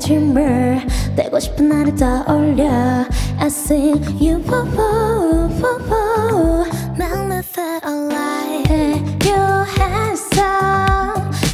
[0.00, 0.80] dreamer
[1.14, 3.04] 되고 싶은 나를 떠올려
[3.38, 6.64] I sing you woo woo woo woo
[6.96, 10.42] 난 never alive 필요했어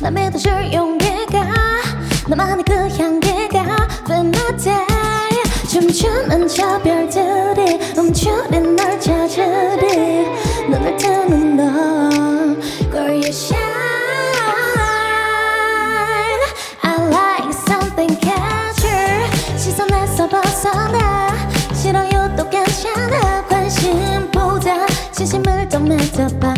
[0.00, 1.44] 나 믿어줄 용기가
[2.28, 8.65] 나만의 그 향기가 When my day 춤추는 저 별들이 움츠린
[26.16, 26.55] 진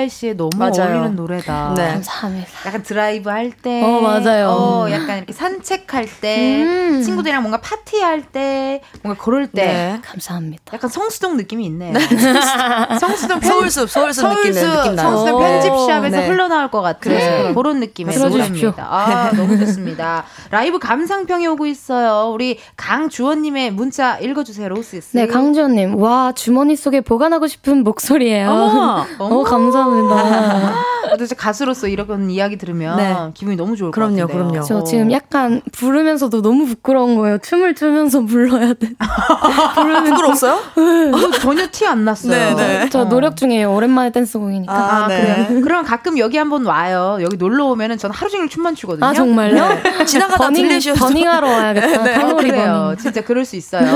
[0.00, 0.96] 가을 날씨에 너무 맞아요.
[0.96, 1.74] 어울리는 노래다.
[1.76, 1.88] 네.
[1.92, 2.48] 감사합니다.
[2.66, 4.48] 약간 드라이브 할 때, 어, 맞아요.
[4.48, 7.02] 어, 약간 산책할 때, 음.
[7.02, 10.00] 친구들이랑 뭔가 파티할 때, 뭔가 그럴 때, 네.
[10.04, 10.62] 감사합니다.
[10.74, 11.94] 약간 성수동 느낌이 있네.
[13.00, 15.08] 성수동 편- 서울숲 서울숲 느낌 서울숲, 느낌 나요.
[15.10, 15.38] 성수동 오.
[15.38, 16.28] 편집샵에서 네.
[16.28, 17.52] 흘러나올 것 같은 그래.
[17.54, 18.18] 그런 느낌의.
[18.18, 18.86] 노래입니다.
[18.86, 20.24] 아, 너무 좋습니다.
[20.50, 22.30] 라이브 감상평이 오고 있어요.
[22.34, 25.16] 우리 강주원님의 문자 읽어주세요, 로시 씨.
[25.16, 25.96] 네, 강주원님.
[26.00, 28.50] 와, 주머니 속에 보관하고 싶은 목소리예요.
[28.50, 30.74] 어머, 어, 감사합니다.
[31.22, 33.16] 이제 가수로서 이런 이야기 들으면 네.
[33.34, 34.48] 기분이 너무 좋을 그럼요, 것 같은데요.
[34.50, 34.66] 그럼요.
[34.66, 37.38] 저 지금 약간 부르면서도 너무 부끄러운 거예요.
[37.38, 38.90] 춤을 추면서 불러야 돼.
[40.06, 40.52] 부끄러웠어요?
[40.54, 42.56] 어, 전혀 티 안 났어요.
[42.56, 42.88] 네, 네.
[42.90, 43.72] 저 노력 중이에요.
[43.72, 44.72] 오랜만에 댄스곡이니까.
[44.72, 45.46] 아, 아, 네.
[45.46, 45.60] 그래요?
[45.62, 47.18] 그럼 가끔 여기 한번 와요.
[47.22, 49.06] 여기 놀러 오면은 전 하루 종일 춤만 추거든요.
[49.06, 49.68] 아, 정말요?
[50.04, 52.00] 지나가다 버닝, 들리셔서 버닝하러 와야겠다.
[52.00, 52.72] 어, 칼로리 그래요.
[52.86, 52.96] 버닝.
[52.98, 53.86] 진짜 그럴 수 있어요.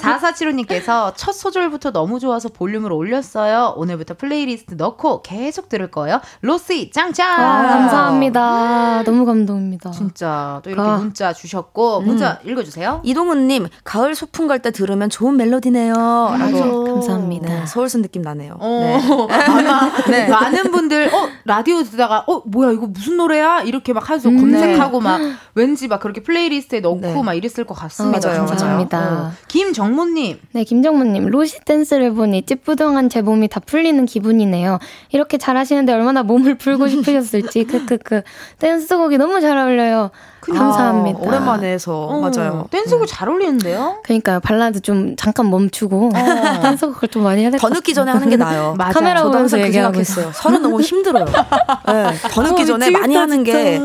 [0.00, 3.74] 4475님께서 첫 소절부터 너무 좋아서 볼륨을 올렸어요.
[3.76, 6.20] 오늘부터 플레이리스트 넣고 계속 들을 거예요.
[6.42, 7.30] 로시 짱짱!
[7.40, 9.02] 아, 감사합니다.
[9.04, 9.92] 너무 감동입니다.
[9.92, 10.96] 진짜 또 이 렇게 아.
[10.98, 13.00] 문자 주셨고 문자 읽어주세요.
[13.04, 15.94] 이동훈님 가을 소풍 갈 때 들으면 좋은 멜로디네요.
[15.94, 16.84] 라고.
[16.84, 17.48] 감사합니다.
[17.48, 18.56] 네, 서울숲 느낌 나네요.
[18.60, 19.34] 어, 네.
[19.48, 20.28] 아마 네.
[20.28, 24.36] 많은 분들 어 라디오 듣다가 어 뭐야 이거 무슨 노래야 이렇게 막 하면서 음.
[24.38, 25.20] 검색하고 막
[25.54, 27.22] 왠지 막 그렇게 플레이리스트에 넣고 네.
[27.22, 28.28] 막 이랬을 것 같습니다.
[28.28, 29.12] 맞아요, 감사합니다.
[29.12, 29.32] 어.
[29.48, 30.38] 김정모님.
[30.52, 34.78] 네, 김정무님, 로시 댄스를 보니 찌뿌둥한 제 몸이 다 풀리는 기분이네요.
[35.12, 38.22] 이렇게 잘하시는데 얼마나 몸을 풀고 싶으셨을지, 크크크.
[38.58, 40.10] 댄스곡이 너무 잘 어울려요.
[40.40, 41.18] 감사합니다.
[41.18, 42.66] 아, 오랜만에 해서 어, 맞아요.
[42.70, 43.98] 댄스곡 잘 어울리는데요?
[44.04, 46.10] 그러니까요, 발라드 좀 잠깐 멈추고,
[46.62, 47.78] 댄스곡을 좀 많이 해야 될것더 같아요.
[47.78, 48.74] 늦기 전에 하는 게 나아요.
[48.76, 48.92] 맞아요.
[48.92, 50.30] 카메라 저도 항상 그 생각했어요.
[50.34, 51.24] 서른 너무 힘들어요.
[51.26, 53.78] 네, 더 늦기 전에 많이 하는 게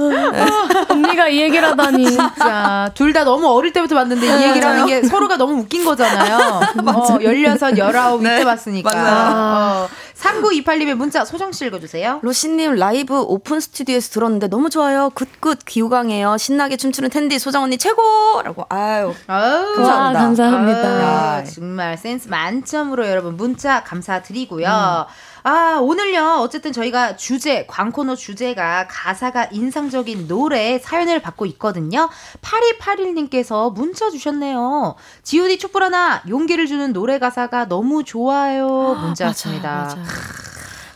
[0.90, 2.06] 언니가 이 얘기를 하다니.
[2.06, 6.60] 진짜 둘 다 너무 어릴 때부터 봤는데 이 얘기를 하는 게 서로가 너무 웃긴 거잖아요.
[6.86, 8.92] 어, 16, 19 이때 봤으니까.
[8.94, 9.86] 맞아요.
[9.86, 12.20] 어, 3928님의 문자 소정 씨 읽어주세요.
[12.24, 15.10] 로시님 라이브 오픈 스튜디오에서 들었는데 너무 좋아요.
[15.14, 16.38] 굿굿 귀호강해요.
[16.38, 18.66] 신나게 춤추는 텐데 소정 언니 최고라고.
[18.70, 19.94] 아유 아우, 감사합니다.
[19.94, 20.88] 와, 감사합니다.
[20.88, 25.06] 아, 정말 센스 만점으로 여러분 문자 감사드리고요.
[25.48, 26.40] 아, 오늘요.
[26.40, 32.10] 어쨌든 저희가 주제, 광코너 주제가 가사가 인상적인 노래 사연을 받고 있거든요.
[32.42, 34.96] 8281님께서 문자 주셨네요.
[35.22, 38.96] GOD 촛불 하나, 용기를 주는 노래 가사가 너무 좋아요.
[39.00, 39.96] 문자 왔습니다.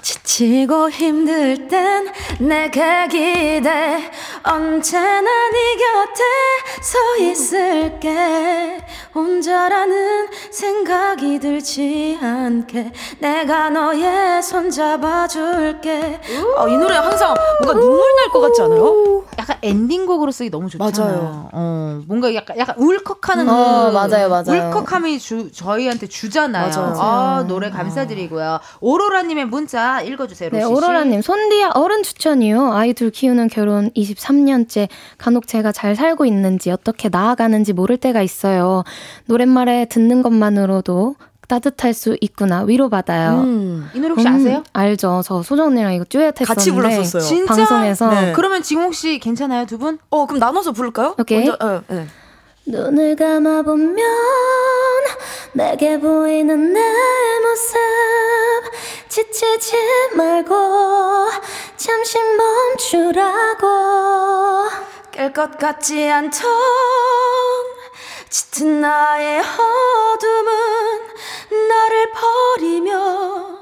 [0.02, 2.08] 지치고 힘들 땐
[2.40, 4.10] 내게 기대
[4.44, 6.24] 언제나 네 곁에
[6.82, 16.22] 서 있을게 혼자라는 생각이 들지 않게 내가 너의 손 잡아줄게
[16.58, 19.24] 아, 이 노래 항상 뭔가 눈물 날 것 같지 않아요?
[19.40, 20.92] 약간 엔딩곡으로 쓰기 너무 좋잖아요.
[21.18, 21.50] 맞아요.
[21.52, 24.68] 어, 뭔가 약간 약간 울컥하는 음, 어, 그 맞아요, 맞아요.
[24.70, 26.70] 울컥함이 주, 저희한테 주잖아요.
[26.70, 26.94] 맞아요.
[26.98, 28.60] 아, 노래 감사드리고요.
[28.82, 30.50] 오로라님의 문자 읽어주세요.
[30.52, 30.64] 네.
[30.64, 32.74] 오로라님, 손디야 어른 추천이요.
[32.74, 34.88] 아이들 키우는 결혼 23년째.
[35.18, 38.84] 간혹 제가 잘 살고 있는지, 어떻게 나아가는지 모를 때가 있어요.
[39.26, 41.16] 노랫말에 듣는 것만으로도
[41.48, 42.62] 따뜻할 수 있구나.
[42.62, 43.40] 위로받아요.
[43.42, 43.90] 음.
[43.96, 44.64] 이 노래 혹시 음, 아세요?
[44.72, 45.22] 알죠.
[45.26, 46.46] 저 소정 언니랑 이거 듀엣 했었는데.
[46.46, 47.22] 같이 불렀었어요.
[47.24, 47.56] 진짜?
[47.56, 48.10] 방송에서.
[48.12, 48.34] 네.
[48.36, 49.98] 그러면 지홍 씨 괜찮아요, 두 분?
[50.12, 51.16] 어 그럼 나눠서 부를까요?
[51.20, 51.46] 오케이.
[51.48, 52.06] 먼저, 예, 예.
[52.68, 53.96] 눈을 감아보면
[55.54, 57.78] 내게 보이는 내 모습
[59.20, 59.76] 지치지
[60.16, 61.30] 말고
[61.76, 63.68] 잠시 멈추라고.
[65.12, 66.50] 깰 것 같지 않던
[68.30, 71.02] 짙은 나의 어둠은
[71.68, 73.60] 나를 버리면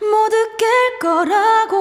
[0.00, 1.78] 모두 깰 거라고.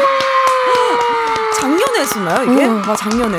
[2.11, 2.66] 했었나요 이게?
[2.66, 3.36] 와 작년에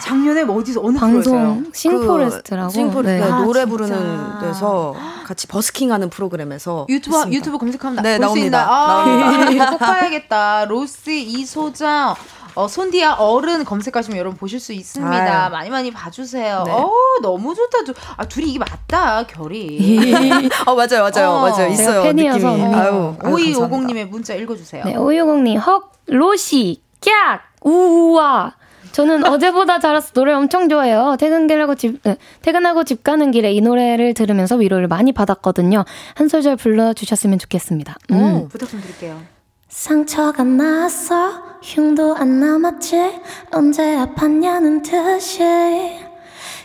[0.00, 1.34] 작년에 뭐 어디서 어느 프로에서요?
[1.34, 2.68] 방송 싱포레스트라고.
[2.68, 3.30] 그 싱포레스트 네.
[3.30, 4.38] 네, 노래 아, 부르는.
[4.40, 4.94] 데서
[5.26, 7.36] 같이 버스킹하는 프로그램에서 유튜브 했습니다.
[7.38, 8.62] 유튜브 검색하면 네, 볼수 나옵니다.
[8.62, 8.68] 있나?
[8.70, 9.70] 아, 나옵니다.
[9.70, 10.64] 꼭 봐야겠다.
[10.66, 12.14] 로스 이소정
[12.56, 15.44] 어, 손디아 어른 검색하시면 여러분 보실 수 있습니다.
[15.44, 15.50] 아유.
[15.50, 16.64] 많이 많이 봐주세요.
[16.66, 16.72] 네.
[16.72, 16.90] 어
[17.22, 17.84] 너무 좋다.
[17.84, 20.48] 두, 아 둘이 이게 맞다 결이.
[20.66, 22.74] 어 맞아요 맞아요 어, 맞아요 있어요 팬이어서 느낌이 언니.
[22.74, 23.64] 아유, 아유, 오이 감사합니다.
[23.64, 24.84] 오공님의 문자 읽어주세요.
[24.84, 28.54] 네, 오유공님, 헉, 로시, 깍, 우와.
[28.92, 31.16] 저는 어제보다 잘해서 노래 엄청 좋아해요.
[31.18, 35.84] 퇴근길하고 집, 네, 퇴근하고 집 가는 길에 이 노래를 들으면서 위로를 많이 받았거든요.
[36.14, 37.94] 한 소절 불러주셨으면 좋겠습니다.
[38.10, 38.16] 음.
[38.16, 39.20] 음, 부탁 좀 드릴게요.
[39.68, 43.20] 상처가 났어 흉도 안 남았지
[43.52, 45.44] 언제 아팠냐는 듯이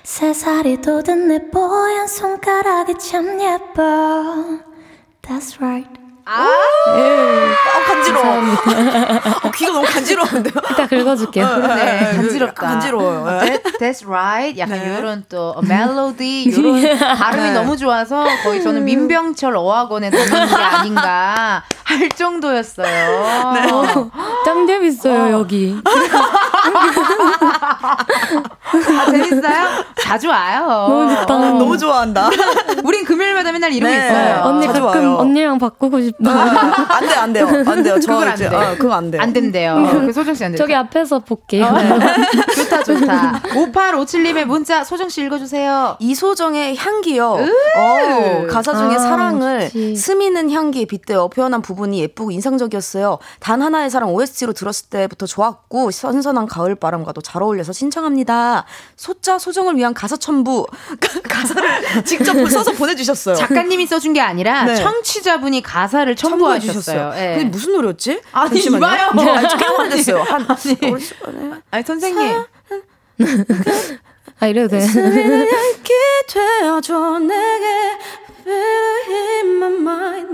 [0.01, 4.59] 세 살이 돋은 내 뽀얀 손가락이 참 예뻐
[5.21, 6.49] That's right 아,
[6.87, 8.25] 아 간지러워
[9.43, 11.57] 어, 귀가 너무 간지러운데요 이따 긁어줄게요.
[11.75, 12.67] 네, 간지럽다.
[12.67, 13.45] 간지러워요 네.
[13.61, 14.57] That, that's right.
[14.59, 14.97] 약간 네.
[14.97, 17.53] 이런 또 멜로디, 이런 발음이 네.
[17.53, 23.53] 너무 좋아서 거의 저는 민병철 어학원에 다니는 게 아닌가 할 정도였어요.
[23.53, 23.67] 네.
[24.45, 25.79] 짱 재밌어요, 여기.
[28.63, 29.85] 아, 재밌어요?
[30.01, 30.65] 자주 와요.
[30.67, 31.35] 너무 좋다.
[31.37, 32.29] 너무 좋아한다
[32.83, 33.97] 우린 금요일마다 맨날 이러고 네.
[34.07, 34.41] 있어요.
[34.43, 35.17] 언니 가끔 와요.
[35.19, 36.95] 언니랑 바꾸고 싶 다.
[36.95, 38.47] 안돼 안 돼요 안 돼요 저 그건 안 돼.
[38.47, 40.03] 어, 그거 안 돼요 안 된대요.
[40.05, 40.57] 그 소정 씨 안 돼.
[40.57, 41.65] 저기 앞에서 볼게요.
[42.55, 43.41] 좋다 좋다.
[43.53, 45.97] 5857님의 문자 소정 씨 읽어주세요.
[45.99, 47.37] 이소정의 향기요.
[47.77, 49.95] 어, 가사 중에 아, 사랑을 좋지.
[49.95, 53.19] 스미는 향기에 빗대어 표현한 부분이 예쁘고 인상적이었어요.
[53.39, 58.65] 단 하나의 사랑 OST로 들었을 때부터 좋았고 선선한 가을 바람과도 잘 어울려서 신청합니다.
[58.95, 60.65] 소자 소정을 위한 가사 첨부
[61.27, 63.35] 가사를 직접 써서 보내주셨어요.
[63.35, 64.75] 작가님이 써준 게 아니라 네.
[64.75, 66.73] 청취자분이 가사를 첨부해 첨부하셨어요.
[66.73, 67.13] 주셨어요.
[67.15, 67.35] 예.
[67.37, 68.21] 근데 무슨 노래였지?
[68.33, 68.77] 아니, 잠시만요.
[68.77, 69.11] 이봐요.
[69.15, 70.21] 네, 아니, 꽤 오래됐어요.
[70.21, 70.77] 한 아니.
[71.71, 72.43] 아니 선생님.
[74.39, 74.85] 아, 이래도 돼.
[76.27, 77.97] 되어줘 내게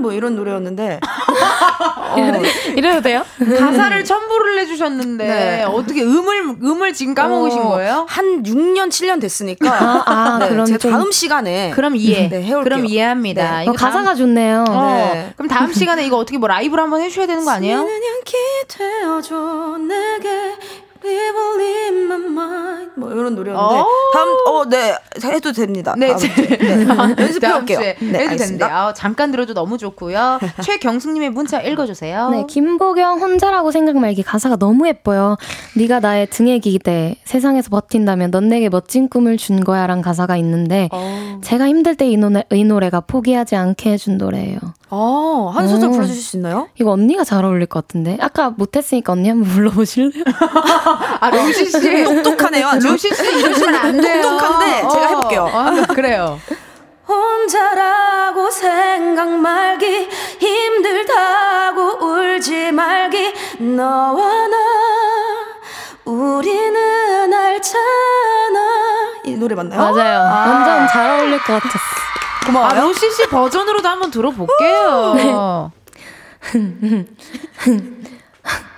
[0.01, 0.99] 뭐 이런 노래였는데
[2.75, 3.23] 이래도 돼요?
[3.39, 5.63] 가사를 첨부를 해주셨는데 네.
[5.63, 8.05] 어떻게 음을 음을 지금 까먹으신 어, 거예요?
[8.09, 12.27] 한 6년 7년 됐으니까 아, 아, 네, 그럼 제가 좀- 다음 시간에 그럼 이해.
[12.29, 12.63] 네, 해올게요.
[12.63, 13.57] 그럼 이해합니다.
[13.59, 13.63] 네.
[13.63, 14.65] 이거 어, 가사가 다음, 좋네요.
[14.67, 15.33] 어, 네.
[15.37, 17.85] 그럼 다음 시간에 이거 어떻게 뭐 라이브로 한번 해주셔야 되는 거 아니에요?
[22.95, 23.87] 뭐 이런 노래였는데 어.
[24.13, 24.95] 다음 어네
[25.33, 25.95] 해도 됩니다.
[25.97, 26.27] 네, 제-.
[26.27, 26.85] 네.
[26.87, 27.79] 연습해 다음 올게요.
[27.79, 28.37] 주에 네, 해도.
[28.37, 28.69] 된대요.
[28.69, 30.39] 아, 잠깐 들어도 너무 좋고요.
[30.61, 32.29] 최경숙님의 문자 읽어주세요.
[32.29, 35.37] 네, 김보경 혼자라고 생각 말기 가사가 너무 예뻐요.
[35.77, 41.39] 네가 나의 등에 기대 세상에서 버틴다면 넌 내게 멋진 꿈을 준 거야란 가사가 있는데 어.
[41.43, 44.57] 제가 힘들 때 이 노래, 이 노래가 포기하지 않게 해준 노래예요.
[44.93, 45.91] 어, 한 소절 음.
[45.93, 46.67] 불러주실 수 있나요?
[46.75, 50.23] 이거 언니가 잘 어울릴 것 같은데 아까 못했으니까 언니 한번 불러보실래요?
[51.21, 52.03] 아, 로시 씨.
[52.03, 52.67] 똑똑하네요.
[52.67, 52.87] 아주.
[52.91, 54.21] 로시 씨 이러시면 안 돼요.
[54.21, 55.43] 똑똑한데 제가 해볼게요.
[55.45, 56.39] 어, 그래요.
[57.07, 60.07] 혼자라고 생각 말기
[60.39, 64.57] 힘들다고 울지 말기 너와 나
[66.05, 68.59] 우리는 알잖아
[69.25, 69.79] 이 노래 맞나요?
[69.93, 70.19] 맞아요.
[70.19, 72.10] 완전 잘 어울릴 것 같았어.
[72.47, 75.71] 아, 로시 씨 버전으로도 한번 들어볼게요.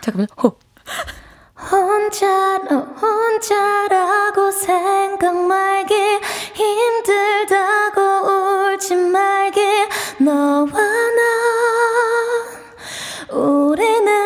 [0.01, 0.28] 잠깐만요.
[0.43, 0.57] 호.
[1.72, 2.57] 혼자
[3.01, 5.93] 혼자라고 생각 말기
[6.53, 9.61] 힘들다고 울지 말기
[10.20, 11.22] 너와 나
[13.32, 14.22] 우리는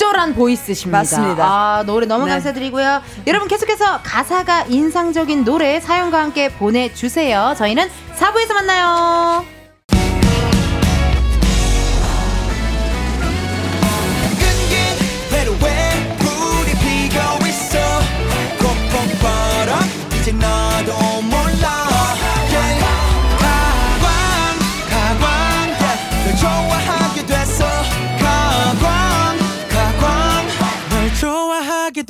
[0.00, 0.98] 적절한 보이스십니다.
[0.98, 1.44] 맞습니다.
[1.44, 2.30] 아, 노래 너무 네.
[2.32, 3.02] 감사드리고요.
[3.26, 7.54] 여러분 계속해서 가사가 인상적인 노래 사연과 함께 보내주세요.
[7.58, 7.86] 저희는
[8.16, 9.44] 4부에서 만나요.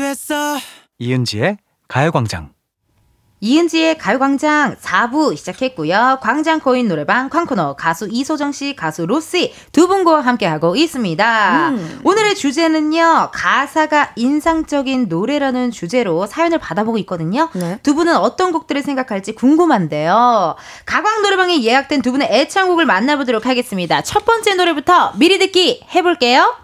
[0.01, 0.59] 됐어
[0.99, 2.53] 이은지의 가요광장.
[3.43, 6.19] 이은지의 가요광장 4부 시작했고요.
[6.21, 11.73] 광장 코인 노래방 쾅코너 가수 이소정 씨, 가수 로씨 두 분과 함께하고 있습니다.
[12.05, 13.31] 오늘의 주제는요.
[13.33, 17.49] 가사가 인상적인 노래라는 주제로 사연을 받아보고 있거든요.
[17.55, 17.79] 네.
[17.83, 20.57] 두 분은 어떤 곡들을 생각할지 궁금한데요.
[20.85, 24.03] 가광 노래방에 예약된 두 분의 애창곡을 만나보도록 하겠습니다.
[24.03, 26.55] 첫 번째 노래부터 미리 듣기 해볼게요.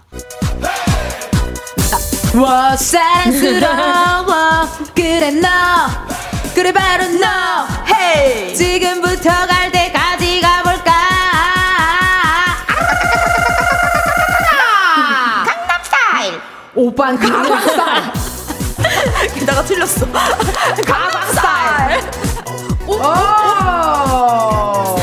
[2.36, 4.68] 와 사랑스러워.
[4.94, 5.48] 그래 너.
[6.54, 7.66] 그래 바로 너.
[7.94, 8.54] 헤이.
[8.54, 10.92] 지금부터 갈 때까지 가볼까?
[15.46, 16.40] 강남 스타일.
[16.74, 18.02] 오빤 강남스타일.
[19.34, 20.06] 게다가 틀렸어.
[22.86, 24.95] 오, 이 노래 싸이의 강남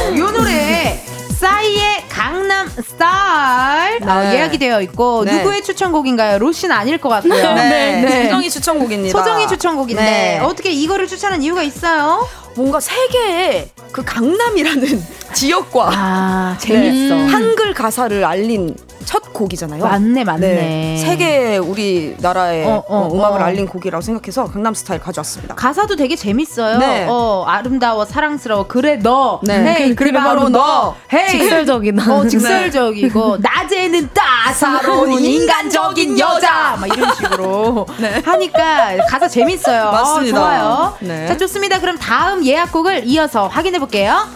[2.82, 4.36] 스타일 아, 네.
[4.36, 5.38] 예약이 되어 있고 네.
[5.38, 6.40] 누구의 추천곡인가요?
[6.40, 7.54] 로시는 아닐 것 같고요.
[7.54, 10.40] 네, 소정이 추천곡입니다 소정이 추천곡인데 네.
[10.40, 12.28] 어떻게 이거를 추천한 이유가 있어요?
[12.56, 17.16] 뭔가 세계의 그 강남이라는 지역과 아 재밌어.
[17.16, 18.76] 한글 가사를 알린
[19.06, 19.84] 첫 곡이잖아요.
[19.84, 20.98] 맞네, 맞네.
[20.98, 23.44] 세계 우리나라의 어, 어, 어, 음악을 어.
[23.44, 25.56] 알린 곡이라고 생각해서 강남 스타일 가져왔습니다.
[25.56, 26.78] 가사도 되게 재밌어요.
[26.78, 27.06] 네.
[27.10, 29.42] 어, 아름다워, 사랑스러워, 그래 너.
[29.44, 29.76] 네.
[29.76, 30.96] hey, 그래, 바로 너.
[31.12, 31.28] hey.
[31.44, 32.14] 직설적이다.
[32.14, 37.86] 어, 직설적이고 낮에는 따사로운 인간적인 여자 막 이런 식으로
[38.24, 39.92] 하니까 가사 재밌어요.
[39.92, 40.38] 맞습니다.
[40.38, 40.98] 어, 좋아요.
[41.02, 41.28] 네.
[41.28, 41.80] 자 좋습니다.
[41.80, 44.28] 그럼 다음 예약곡을 이어서 확인해 볼게요.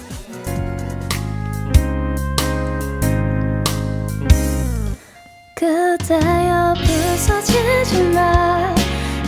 [5.53, 8.75] 그대여 부서지지 마.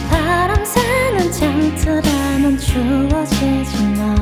[0.10, 4.16] 바람 새는 장틀에 넌 추워지지 마.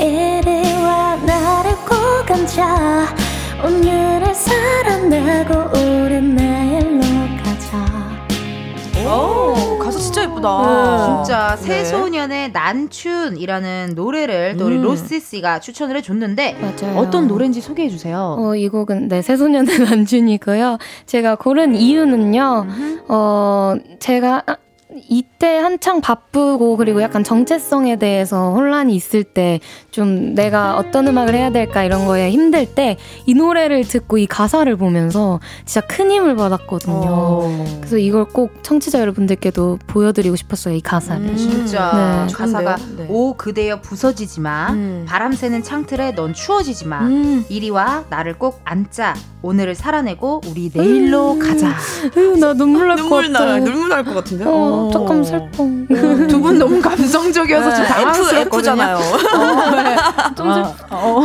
[0.00, 3.06] 이리 와 나를 꼭 앉아
[3.64, 7.00] 오늘을 살아내고 우린 내일로
[7.42, 7.78] 가자.
[9.08, 9.77] 오,
[10.38, 11.22] 예쁘다.
[11.24, 11.62] 진짜 네.
[11.62, 14.82] 새소년의 난춘이라는 노래를 또 우리 음.
[14.82, 16.98] 로시 씨가 추천을 해줬는데 맞아요.
[16.98, 18.36] 어떤 노래인지 소개해 주세요.
[18.38, 20.78] 어, 이 곡은 네, 새소년의 난준이고요.
[21.06, 22.66] 제가 고른 이유는요.
[23.08, 24.56] 어, 제가 아,
[25.08, 29.60] 이때 한창 바쁘고 그리고 약간 정체성에 대해서 혼란이 있을 때
[29.90, 34.74] 좀 내가 어떤 음악을 해야 될까 이런 거에 힘들 때 이 노래를 듣고 이 가사를
[34.76, 36.94] 보면서 진짜 큰 힘을 받았거든요.
[37.08, 37.64] 어.
[37.80, 41.26] 그래서 이걸 꼭 청취자 여러분들께도 보여드리고 싶었어요 이 가사를.
[41.26, 41.36] 음.
[41.36, 42.32] 진짜 네.
[42.32, 42.76] 가사가?
[42.96, 43.06] 네.
[43.10, 45.04] 오 그대여 부서지지 마 음.
[45.08, 47.44] 바람 새는 창틀에 넌 추워지지 마 음.
[47.48, 51.74] 이리 와 나를 꼭 안자 오늘을 살아내고 우리 내일로 가자
[52.16, 53.44] 으, 나 눈물 날 것 눈물 같아.
[53.44, 54.44] 나 눈물 날 것 같은데.
[54.46, 54.50] 어,
[54.92, 55.64] 조금 슬퍼.
[56.28, 58.96] 두 분 너무 감성적이어서 지금 F 당황스럽거든요 F잖아요.
[58.96, 59.96] 어, 네.
[60.40, 61.22] 어, 어,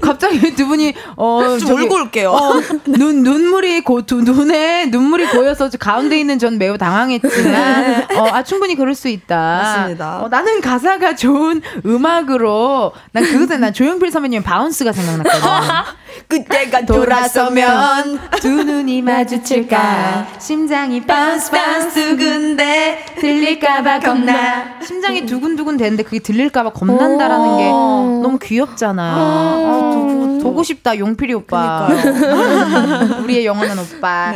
[0.00, 2.30] 갑자기 두 분이 어 좀 울고 올게요.
[2.30, 2.52] 어,
[2.86, 8.42] 눈 눈물이 고 두, 눈에 눈물이 고여서 저 가운데 있는 전 매우 당황했지만 어, 아
[8.42, 9.36] 충분히 그럴 수 있다.
[9.36, 10.22] 맞습니다.
[10.24, 15.40] 어, 나는 가사가 좋은 음악으로 난 그것에 난 조용필 선배님 Bounce가 생각났거든.
[16.28, 24.80] 그때가 돌아서면 두 눈이 마주칠까 심장이 Bounce Bounce 두근대 들릴까봐 겁나.
[24.82, 29.02] 심장이 두근두근 대는데 그게 들릴까봐 겁난다라는 게 너무 귀엽잖아.
[29.16, 31.88] 아, 보고 싶다 용필이 오빠.
[33.22, 34.32] 우리의 영원한 오빠.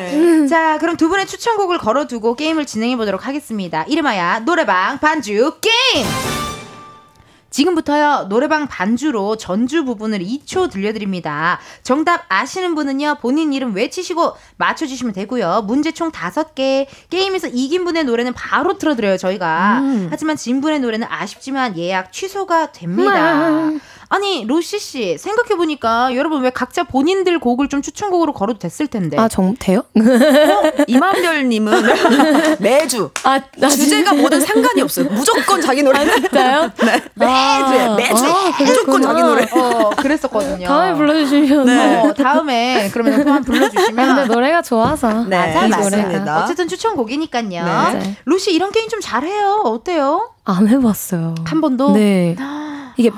[0.48, 3.84] 자 그럼 두 분의 추천곡을 걸어두고 게임을 진행해 보도록 하겠습니다.
[3.84, 6.49] 이름하여 노래방 반주 게임
[7.50, 11.58] 지금부터요 노래방 반주로 전주 부분을 2초 들려드립니다.
[11.82, 15.64] 정답 아시는 분은요 본인 이름 외치시고 맞춰주시면 되고요.
[15.66, 19.80] 문제 총 5개 게임에서 이긴 분의 노래는 바로 틀어드려요 저희가.
[20.10, 23.70] 하지만 진 분의 노래는 아쉽지만 예약 취소가 됩니다.
[24.12, 29.16] 아니 로시 씨 생각해 보니까 여러분 왜 각자 본인들 곡을 좀 추천곡으로 걸어도 됐을 텐데.
[29.16, 29.84] 아, 정, 돼요?
[30.88, 31.82] 이만별 님은
[32.58, 35.08] 매주 아, 나 주제가 뭐든 상관이 없어요.
[35.10, 36.04] 무조건 자기 노래.
[36.10, 36.72] 진짜요?
[36.82, 37.02] 네.
[37.14, 39.00] 매주에 매주 아, 무조건.
[39.00, 39.46] 자기 노래.
[39.52, 40.66] 어 그랬었거든요.
[40.66, 41.66] 다음에 불러 주시면.
[41.66, 42.00] 네.
[42.00, 45.24] 어, 다음에 그러면 또한번 불러 주시면 근데 노래가 좋아서.
[45.24, 46.42] 네, 맞아, 이 맞습니다.
[46.42, 47.92] 어쨌든 추천곡이니까요.
[47.92, 48.16] 네.
[48.24, 49.62] 루시 이런 게임 좀 잘해요.
[49.66, 50.32] 어때요?
[50.44, 51.36] 안 해봤어요.
[51.44, 51.92] 한 번도?
[51.92, 52.34] 네.
[52.96, 53.10] 이게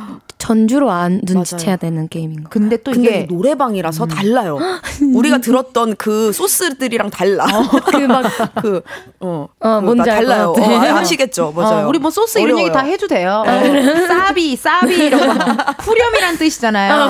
[0.43, 2.51] 전주로 안 눈치채야 되는 게임인 거.
[2.51, 4.59] 근데 또 근데 이게 노래방이라서 달라요.
[5.14, 7.47] 우리가 들었던 그 소스들이랑 달라.
[7.86, 8.24] 그막
[8.61, 8.82] 그,
[9.20, 10.53] 어, 어, 그 뭔지 다 알것 달라요.
[10.53, 10.95] 같아.
[10.95, 11.53] 어, 아시겠죠?
[11.55, 11.86] 맞아요.
[11.86, 12.64] 어, 우리 뭐 소스 이런 어려워요.
[12.64, 13.45] 얘기 다 해도 돼요.
[13.47, 15.45] 어, 싸비, 싸비 이런 거.
[15.78, 17.09] 후렴이란 뜻이잖아요.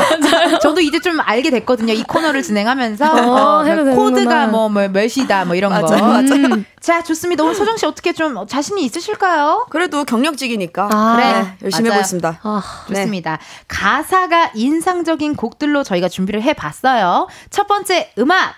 [0.60, 1.94] 저도 이제 좀 알게 됐거든요.
[1.94, 4.48] 이 코너를 진행하면서 어, 어, 코드가.
[4.48, 5.80] 뭐, 뭐 몇이다 뭐 이런 거.
[5.80, 6.24] 맞아요, 맞아요.
[6.52, 6.66] 음.
[6.82, 7.44] 자, 좋습니다.
[7.44, 9.66] 오늘 소정 씨 어떻게 좀 자신이 있으실까요?
[9.70, 11.98] 그래도 경력직이니까 아, 네, 그래, 열심히 맞아요.
[12.00, 12.40] 해보겠습니다.
[12.42, 13.21] 아, 좋습니다.
[13.68, 17.28] 가사가 인상적인 곡들로 저희가 준비를 해봤어요.
[17.50, 18.54] 첫 번째 음악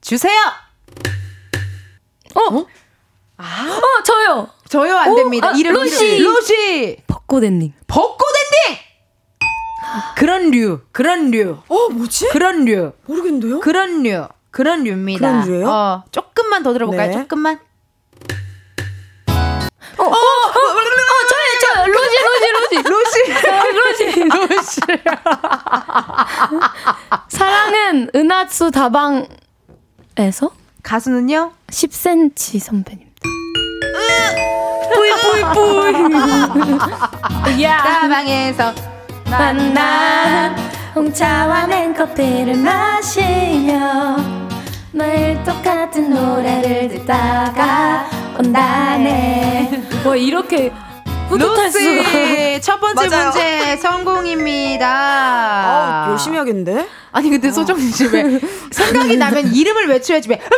[0.00, 0.38] 주세요.
[2.34, 2.66] 어,
[4.04, 4.48] 저요.
[4.68, 5.48] 저요 안 됩니다.
[5.48, 6.16] 아, 이름 로시.
[6.16, 6.32] 이름.
[6.34, 7.72] 로시 벚꽃 엔딩.
[7.86, 8.18] 벚꽃
[8.68, 8.86] 엔딩.
[10.16, 12.28] 그런 류, 그런 류, 어, 뭐지?
[12.30, 13.60] 그런 류, 모르겠는데요?
[13.60, 15.18] 그런 류, 그런 류입니다.
[15.18, 15.68] 그런 류예요?
[15.68, 17.10] 어, 조금만 더 들어볼까요?
[17.10, 17.18] 네.
[17.22, 17.60] 조금만.
[19.96, 20.74] 저요, 저요.
[20.74, 20.95] 로지,
[22.52, 23.32] 로지, 로지.
[23.32, 24.24] 로시, 로지.
[24.28, 24.80] 로시.
[27.28, 30.50] 사랑은 은하수 다방에서
[30.82, 31.52] 가수는요?
[31.68, 33.06] 10cm 선배님.
[37.64, 38.72] 다방에서
[39.30, 40.54] 만나
[40.94, 44.16] 홍차와 냉커피를 마시며
[44.92, 48.08] 매일 똑같은 노래를 듣다가
[48.38, 50.72] 온다네 와 이렇게
[51.30, 53.30] 로시 첫 번째 맞아요.
[53.30, 54.86] 문제 성공입니다.
[54.88, 56.86] 아, 열심히 하겠는데?
[57.12, 60.38] 아니 근데 소정 씨왜 생각이 나면 이름을 외쳐야지 왜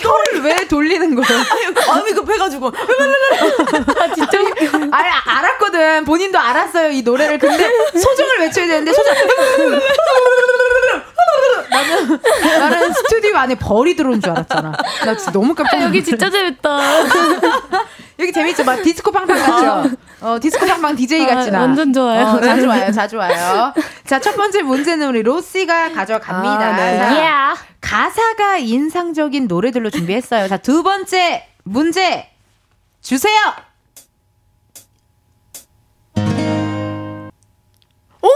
[0.00, 1.42] 혀를 왜 돌리는 거예요?
[1.88, 2.72] 마음이 급해가지고.
[4.14, 4.38] 진짜?
[4.92, 6.04] 알, 알았거든.
[6.04, 7.38] 본인도 알았어요 이 노래를.
[7.38, 7.68] 근데
[7.98, 9.14] 소정을 외쳐야 되는데 소정.
[11.70, 12.18] 나는
[12.58, 14.72] 나는 스튜디오 안에 벌이 들어온 줄 알았잖아.
[15.04, 16.78] 나 진짜 너무 깜짝 놀랐어 여기 진짜 재밌다.
[18.18, 18.64] 여기 재밌죠?
[18.64, 19.90] 막 디스코 팡팡 같죠?
[20.20, 22.26] 어 디스코 팡팡 DJ 같지 아, 나 완전 좋아요.
[22.26, 23.72] 어, 자주 와요 자주 와요.
[24.06, 26.66] 자 첫 번째 문제는 우리 로시가 가져갑니다.
[26.66, 26.98] 아, 네.
[26.98, 27.60] 자, yeah.
[27.80, 30.48] 가사가 인상적인 노래들 로 준비했어요.
[30.48, 32.28] 자, 두 번째 문제
[33.00, 33.36] 주세요.
[38.22, 38.28] 어?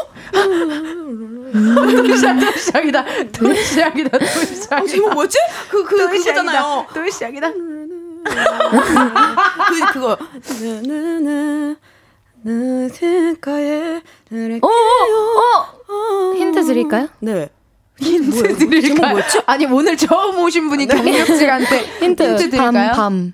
[1.93, 2.17] 또
[2.57, 3.05] 시작이다.
[3.33, 4.19] 또 시작이다.
[4.77, 5.39] 어, 제목 뭐였지?
[5.71, 6.87] 그, 그, 또 그거잖아요.
[7.11, 7.53] 시작이다.
[7.53, 7.89] 그,
[9.93, 10.17] 그거.
[12.43, 14.01] 나나가에
[14.63, 14.69] 어,
[15.89, 17.09] 어, 힌트 드릴까요?
[17.21, 17.49] 네.
[18.01, 19.23] 힌트 드릴까요?
[19.47, 22.93] 아니, 오늘 처음 오신 분이 경력직한테 힌트, 힌트 밤, 드릴까요?
[22.95, 23.33] 밤.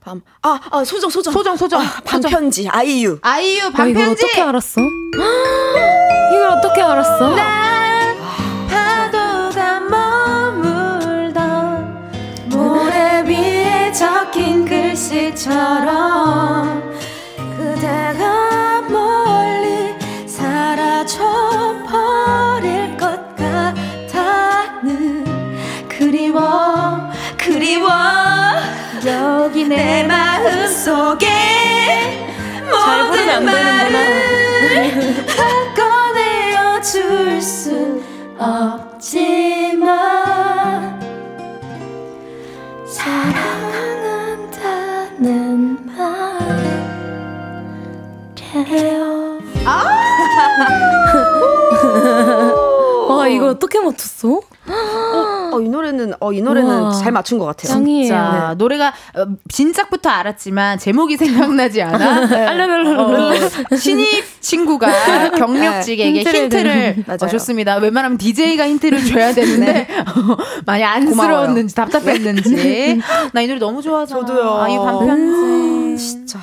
[0.00, 0.20] 밤.
[0.42, 1.32] 아, 아, 소정, 소정.
[1.32, 1.80] 소정, 소정.
[1.80, 3.18] 아, 밤편지, 아이유.
[3.22, 4.24] 아이유 야, 이걸 반편지.
[4.24, 4.80] 어떻게 알았어?
[6.32, 7.34] 이걸 어떻게 알았어?
[7.34, 7.81] 파
[54.02, 54.40] 맞췄어?
[55.52, 56.90] 어, 이 노래는 어, 이 노래는 우와.
[56.92, 57.72] 잘 맞춘 것 같아요.
[57.72, 58.08] 짱이에요.
[58.08, 62.20] 자, 노래가 어, 진작부터 알았지만 제목이 생각나지 않아?
[62.98, 67.18] 어, 신입 친구가 경력직에게 힌트를 힌트를 맞아요.
[67.22, 67.76] 어, 줬습니다.
[67.76, 70.36] 웬만하면 DJ가 힌트를 줘야 되는데 어,
[70.66, 73.00] 많이 안쓰러웠는지 답답했는지
[73.32, 74.20] 나 이 노래 너무 좋아하잖아.
[74.24, 74.54] 저도요.
[74.62, 75.98] 아, 이 반편지.
[76.02, 76.38] 진짜.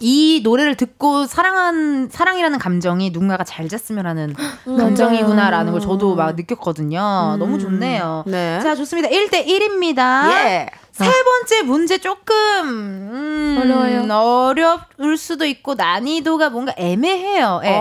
[0.00, 4.34] 이 노래를 듣고 사랑한 사랑이라는 감정이 누군가가 잘 잤으면 하는
[4.64, 7.36] 감정이구나라는 걸 저도 막 느꼈거든요.
[7.38, 8.24] 너무 좋네요.
[8.26, 8.60] 네.
[8.60, 9.08] 자, 좋습니다.
[9.08, 10.30] 1대 1입니다.
[10.30, 10.66] 예.
[10.92, 14.12] 세 번째 문제 조금 음, 어려워요.
[14.12, 17.60] 어려울 수도 있고 난이도가 뭔가 애매해요.
[17.64, 17.80] 예.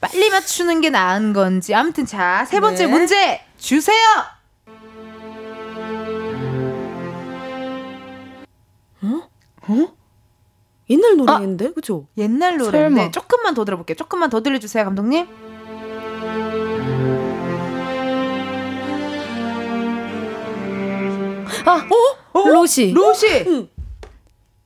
[0.00, 1.74] 빨리 맞추는 게 나은 건지.
[1.74, 2.90] 아무튼 자, 세 번째 네.
[2.92, 3.96] 문제 주세요.
[10.92, 12.06] 옛날 노래인데, 그죠?
[12.16, 13.10] 옛날 노래인데 설마.
[13.10, 13.96] 조금만 더 들어볼게요.
[13.96, 15.26] 조금만 더 들려주세요, 감독님.
[21.64, 21.86] 아,
[22.34, 22.92] 로시.
[22.92, 23.68] 로시.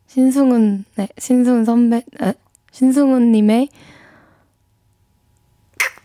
[0.08, 2.34] 신승훈, 네, 신승훈 선배, 에,
[2.72, 3.68] 신승훈님의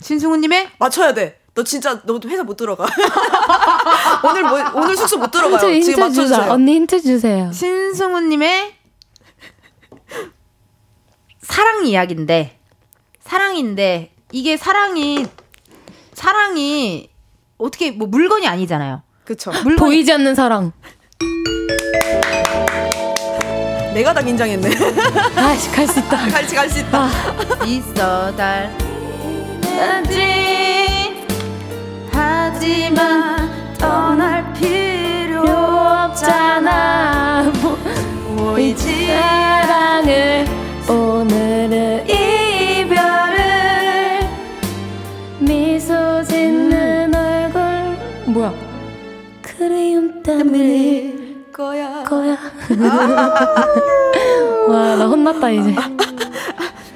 [0.01, 1.39] 신승우님의 맞춰야 돼.
[1.53, 2.85] 너 진짜 너 회사 못 들어가.
[4.25, 5.71] 오늘 뭐 오늘 숙소 못 들어가요.
[5.73, 5.99] 힌트, 힌트.
[5.99, 6.51] 맞춰주세요.
[6.51, 7.51] 언니 힌트 주세요.
[7.51, 8.73] 신승우님의
[11.51, 12.57] 사랑 이야기인데
[13.19, 15.27] 사랑인데 이게 사랑이
[16.13, 17.09] 사랑이
[17.57, 19.01] 어떻게 뭐 물건이 아니잖아요.
[19.25, 19.51] 그쵸.
[19.51, 20.71] 물건이 보이지 않는 사랑.
[23.93, 24.69] 내가 다 긴장했네.
[25.35, 26.29] 아씨, 갈수 있다.
[26.29, 27.09] 같이 갈수 있다.
[27.65, 28.71] 있어 달
[29.77, 31.25] 하지
[32.13, 37.51] 하지만 떠날 필요 없잖아.
[38.37, 40.45] 보이지 사랑을
[50.37, 52.03] 때문일 거야.
[52.03, 52.37] 거야.
[54.67, 55.75] 와, 나 혼났다 이제.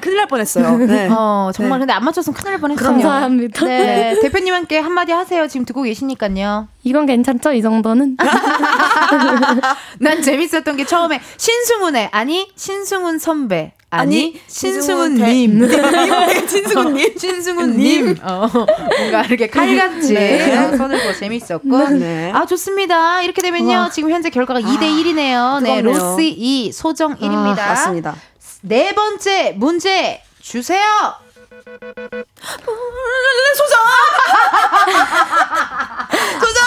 [0.06, 0.78] 큰일 날 뻔했어요.
[0.78, 1.10] 네.
[1.12, 1.82] 어 정말 네.
[1.82, 2.88] 근데 안 맞췄으면 큰일 날 뻔했어요.
[2.88, 3.66] 감사합니다.
[3.66, 5.48] 네 대표님한테 한마디 하세요.
[5.48, 6.68] 지금 듣고 계시니까요.
[6.84, 7.54] 이건 괜찮죠?
[7.54, 8.16] 이 정도는?
[10.00, 15.68] 난 재밌었던 게 처음에 신승훈의 아니 신승훈 선배 아니, 신승훈님
[16.48, 17.18] 진승훈님.
[17.18, 18.48] 신승훈님 어,
[18.98, 20.78] 뭔가 이렇게 칼같이 네.
[20.78, 22.32] 선을 보고 재밌었고 네.
[22.34, 25.82] 아 좋습니다 이렇게 되면요 지금 현재 결과가 2대 1이네요 네.
[25.82, 28.16] 로스 2 소정 1입니다 아, 맞습니다.
[28.62, 30.80] 네 번째 문제 주세요
[33.56, 33.80] 소정.
[36.40, 36.64] 소정.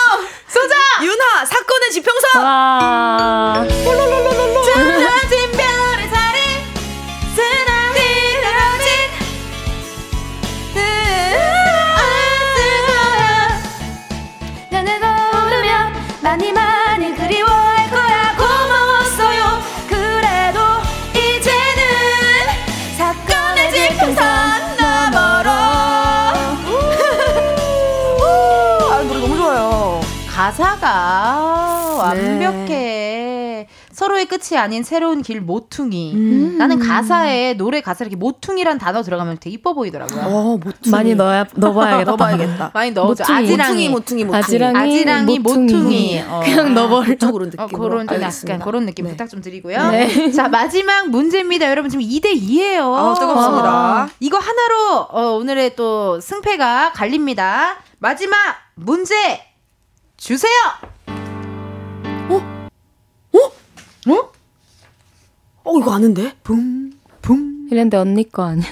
[0.48, 0.78] 소정.
[1.04, 2.42] 윤하 사건의 지평선.
[2.42, 3.64] 와.
[30.99, 33.68] 가사가 완벽해.
[33.92, 36.14] 서로의 끝이 아닌 새로운 길 모퉁이.
[36.57, 40.20] 나는 가사에 노래 가사에 이렇게 모퉁이란 단어 들어가면 되게 이뻐 보이더라고요.
[40.22, 42.11] 어 모퉁이 많이 넣어야 넣어봐야겠다.
[42.12, 43.24] 넣어봐야겠다 많이 넣어줘.
[43.24, 43.38] 모퉁이.
[43.38, 43.88] 아지랑이.
[43.88, 45.72] 모퉁이 모퉁이 아지랑이, 아지랑이 모퉁이.
[45.72, 46.20] 모퉁이.
[46.28, 46.40] 어.
[46.44, 47.07] 그냥 넣어버려.
[47.07, 48.22] 그쪽으로 어, 느낌으로 그런 좀.
[48.22, 49.11] 약간 그런 느낌 네.
[49.12, 49.90] 부탁 좀 드리고요.
[49.90, 50.30] 네.
[50.30, 51.68] 자 마지막 문제입니다.
[51.68, 52.94] 여러분 지금 2대 2예요.
[52.94, 54.09] 아, 뜨겁습니다.
[54.20, 57.78] 이거 하나로 어, 오늘의 또 승패가 갈립니다.
[57.99, 58.36] 마지막
[58.76, 59.47] 문제
[60.18, 60.52] 주세요.
[65.64, 66.92] 어 이거 아는데 붕
[67.22, 67.68] 붕.
[67.70, 68.66] 이랬는데 언니 거 아니야?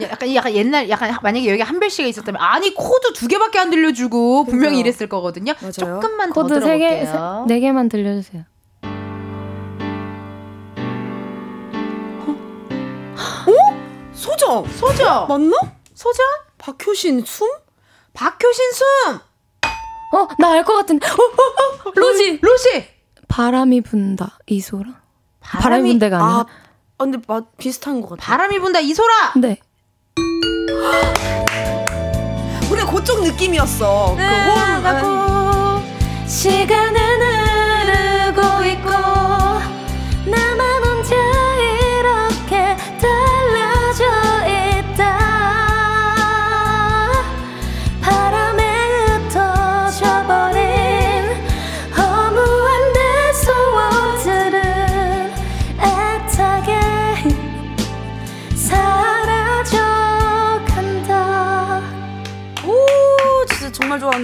[0.00, 4.44] 약간 약간 옛날 약간 만약에 여기 한별 씨가 있었다면 아니 코드 두 개밖에 안 들려주고
[4.44, 4.80] 분명히 그러니까요.
[4.80, 5.52] 이랬을 거거든요.
[5.60, 5.72] 맞아요.
[5.72, 7.44] 조금만 더 코드 세 개, 들어볼게요.
[7.48, 8.44] 네 개만 들려주세요.
[14.12, 15.56] 소정 소저 맞나?
[15.94, 16.22] 소저
[16.58, 17.48] 박효신 숨?
[18.12, 19.20] 박효신 숨
[20.12, 21.06] 어, 나 알 것 같은데.
[21.06, 22.38] 어, 어, 어, 로지.
[22.40, 22.84] 로시
[23.28, 24.38] 바람이 분다.
[24.46, 24.84] 이소라.
[25.40, 26.28] 바람이 분다가 아니야?
[26.28, 28.22] 아, 아, 근데 마, 비슷한 것 같아.
[28.26, 29.34] 바람이 분다 이소라.
[29.36, 29.58] 네.
[32.70, 34.16] 그래 그쪽 느낌이었어.
[34.16, 34.82] 그 호흡.
[34.82, 35.82] 나가고
[36.26, 37.37] 시간은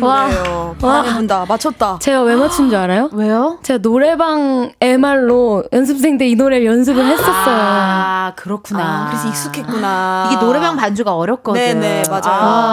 [0.05, 0.77] 노래예요.
[0.83, 0.91] 와.
[1.03, 1.45] 바람이 분다.
[1.49, 1.99] 맞췄다.
[2.01, 3.09] 제가 왜 맞춘 줄 알아요?
[3.13, 3.59] 왜요?
[3.63, 7.57] 제가 노래방 MR로 연습생 때 이 노래를 연습을 했었어요.
[7.59, 8.83] 아 그렇구나.
[8.83, 10.31] 아, 그래서 익숙했구나.
[10.33, 11.61] 이게 노래방 반주가 어렵거든.
[11.81, 12.23] 네네, 맞아요.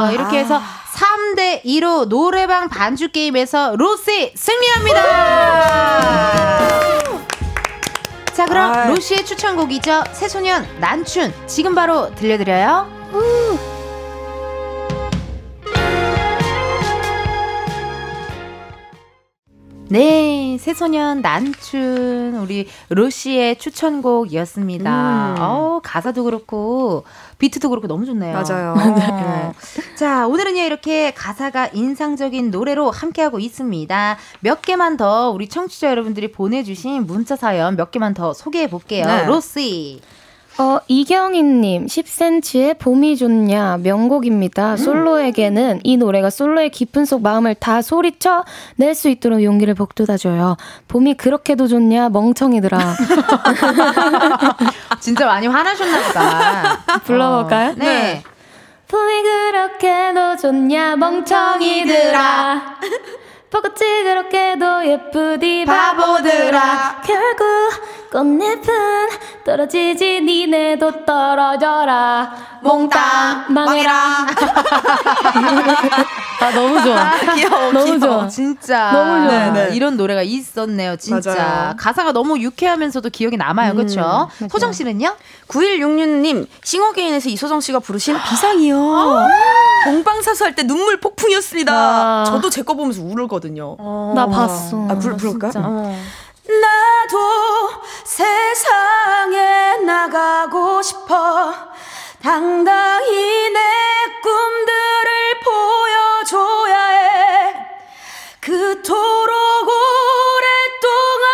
[0.07, 0.39] 아, 이렇게 아.
[0.41, 0.61] 해서
[0.93, 5.01] 3대 2로 노래방 반주 게임에서 로시 승리합니다.
[8.33, 8.87] 자, 그럼.
[8.89, 10.03] 로시의 추천곡이죠.
[10.13, 13.70] 새소년 난춘 지금 바로 들려드려요.
[19.91, 24.89] 네, 새소년 난춘 우리 로시의 추천곡이었습니다.
[24.89, 25.35] 음.
[25.37, 27.03] 어, 가사도 그렇고
[27.39, 28.31] 비트도 그렇고 너무 좋네요.
[28.31, 28.73] 맞아요.
[28.77, 29.53] 어.
[29.99, 34.17] 자, 오늘은요 이렇게 가사가 인상적인 노래로 함께하고 있습니다.
[34.39, 39.05] 몇 개만 더 우리 청취자 여러분들이 보내주신 문자 사연 몇 개만 더 소개해 볼게요.
[39.05, 39.25] 네.
[39.25, 39.99] 로시.
[40.57, 44.77] 어, 이경희님, 10cm의 봄이 좋냐, 명곡입니다.
[44.77, 48.43] 솔로에게는 이 노래가 솔로의 깊은 속 마음을 다 소리쳐
[48.75, 50.57] 낼 수 있도록 용기를 북돋아줘요.
[50.87, 52.77] 봄이 그렇게도 좋냐, 멍청이들아.
[54.99, 56.77] 진짜 많이 화나셨나 보다.
[57.05, 57.69] 불러볼까요?
[57.71, 58.21] 어, 네.
[58.87, 62.61] 봄이 그렇게도 좋냐, 멍청이들아.
[63.51, 67.45] 벚꽃이 그렇게도 예쁘디 바보들아 결국
[68.11, 69.09] 꽃잎은
[69.45, 72.33] 떨어지지 니네도 떨어져라
[72.63, 73.93] 몽땅 망해라
[76.41, 77.71] 아 너무 좋아 귀여워.
[77.71, 77.99] 너무 귀여워.
[78.21, 79.51] 좋아 진짜 너무 좋아.
[79.51, 79.75] 네네.
[79.75, 80.95] 이런 노래가 있었네요.
[80.95, 81.73] 진짜 맞아요.
[81.77, 83.75] 가사가 너무 유쾌하면서도 기억이 남아요.
[83.75, 84.27] 그렇죠?
[84.49, 85.15] 소정 씨는요?
[85.47, 89.27] 9166님 싱어게인에서 이소정 씨가 부르신 비상이요.
[89.85, 91.71] 본방사수 할 때 눈물 폭풍이었습니다.
[91.73, 92.23] 아.
[92.27, 93.40] 저도 제 거 보면서 울거든요.
[94.15, 94.87] 나 봤어.
[94.89, 95.51] 아, 불, 부를까요?
[95.51, 95.67] 진짜.
[96.47, 97.69] 나도
[98.03, 101.53] 세상에 나가고 싶어.
[102.21, 103.59] 당당히 내
[104.21, 107.55] 꿈들을 보여줘야 해.
[108.39, 111.25] 그토록 오랫동안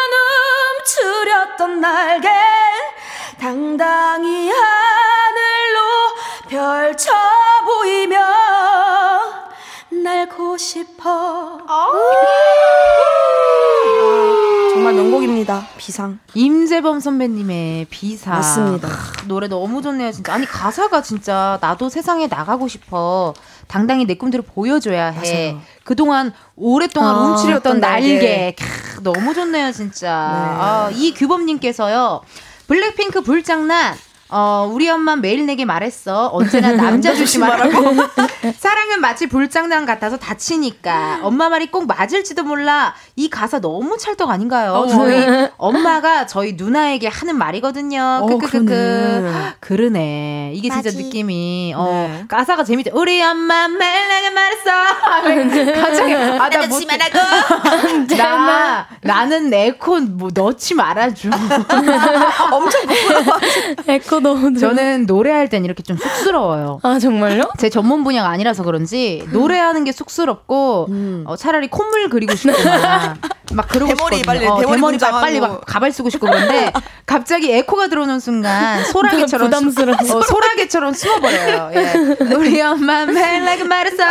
[0.79, 2.29] 움츠렸던 날개.
[3.39, 4.46] 당당히
[10.57, 11.59] 싶어
[14.73, 18.31] 정말 명곡입니다 비상 임재범 선배님의 비사.
[18.31, 18.87] 맞습니다.
[18.87, 20.33] 크, 노래 너무 좋네요, 진짜.
[20.33, 23.33] 아니, 가사가 진짜 나도 세상에 나가고 싶어.
[23.67, 25.51] 당당히 내 꿈들을 보여줘야 해.
[25.53, 25.61] 맞아요.
[25.83, 28.13] 그동안 오랫동안 아, 움츠렸던 날개.
[28.13, 28.55] 날개.
[28.57, 30.07] 크, 너무 좋네요, 진짜.
[30.07, 30.11] 네.
[30.13, 32.21] 아, 이 규범님께서요.
[32.67, 33.95] 블랙핑크 불장난.
[34.29, 36.27] 어, 우리 엄마 매일 내게 말했어.
[36.33, 37.95] 언제나 남자 조심하라고.
[38.59, 41.19] 사랑은 마치 불장난 같아서 다치니까.
[41.23, 42.93] 엄마 말이 꼭 맞을지도 몰라.
[43.15, 44.73] 이 가사 너무 찰떡 아닌가요?
[44.73, 44.87] 어.
[44.87, 48.19] 저희 엄마가 저희 누나에게 하는 말이거든요.
[48.23, 48.65] 어, 크크크크.
[48.65, 49.53] 그러네.
[49.61, 50.51] 그러네.
[50.55, 51.03] 이게 진짜 맞지.
[51.03, 52.25] 느낌이 어 네.
[52.27, 52.91] 가사가 재밌죠.
[52.93, 54.71] 우리 엄마 매일 내게 말했어.
[55.81, 56.81] 갑자기 아나 못.
[58.17, 61.29] 나 나는 내 콘 뭐 넣지 말아줘.
[63.87, 66.79] 에코 너무 좋아 저는 노래할 땐 이렇게 좀 쑥스러워요.
[66.83, 67.51] 아 정말요?
[67.57, 71.23] 제 전문 분야가 아니라서 그런지 노래하는 게 쑥스럽고 음.
[71.25, 73.15] 어, 차라리 콧물 그리고 싶거나
[73.53, 74.25] 막 그러고 대머리 싶거든요.
[74.25, 75.21] 빨리, 어, 대머리 문장하고.
[75.25, 76.71] 빨리 막 가발 쓰고 싶고 그런데
[77.05, 79.97] 갑자기 에코가 들어오는 순간 소라게처럼 부담스러워.
[80.03, 81.71] 수- 어, 소라게처럼 숨어버려요.
[81.75, 81.93] 예.
[82.35, 84.03] 우리 엄마 그 말했어.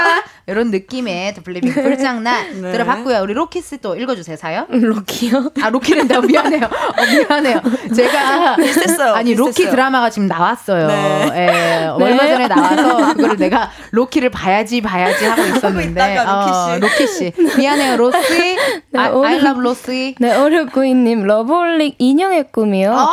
[0.49, 2.71] 이런 느낌의 또 블랙핑크 불장난 네.
[2.73, 3.19] 들어봤고요.
[3.21, 4.67] 우리 로키 씨 또 읽어주세요 사연.
[4.71, 5.51] 로키요?
[5.61, 6.65] 아 로키란다 미안해요.
[6.67, 7.61] 어, 미안해요.
[7.95, 9.15] 제가 비슷했어요.
[9.15, 9.73] 아니 로키 비슷했어요.
[9.75, 10.87] 드라마가 지금 나왔어요.
[10.87, 11.31] 네.
[11.35, 16.55] 예, 얼마 전에 나와서 그거를 내가 로키를 봐야지 봐야지 하고 있었는데 있다가 로키 씨.
[16.55, 18.57] 어, 로키 씨 미안해요 로시.
[18.97, 20.15] 아, 오늘- I love 로시.
[20.19, 22.93] 네, 5692님, 러브홀릭 인형의 꿈이요.
[22.97, 23.09] 아.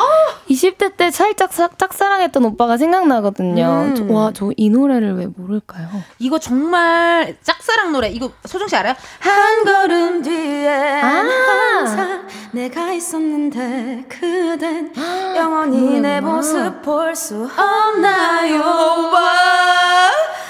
[0.49, 3.85] 20대 때 살짝 사- 짝사랑했던 오빠가 생각나거든요.
[3.89, 3.95] 음.
[3.95, 5.87] 저- 와, 저 이 노래를 왜 모를까요?
[6.19, 8.09] 이거 정말 짝사랑 노래.
[8.09, 8.93] 이거 소정 씨 알아요?
[9.19, 11.07] 한 걸음 뒤에 아.
[11.07, 14.93] 항상 내가 있었는데 그댄
[15.35, 20.09] 영원히 내 모습 볼 수 없나요 와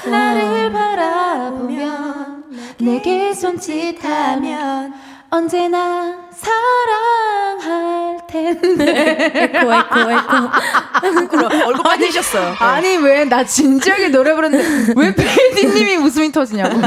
[0.09, 2.43] 나를 바라보면
[2.79, 4.93] 내게 손짓하면
[5.37, 8.03] 언제나 사랑할.
[8.27, 9.31] 텐데.
[9.33, 11.27] 에코, 에코, 에코.
[11.27, 12.55] 그럼 얼굴 빨개지셨어요.
[12.59, 16.77] 아니 왜 나 진지하게 노래 부르는데 왜 PD님이 웃음이 터지냐고.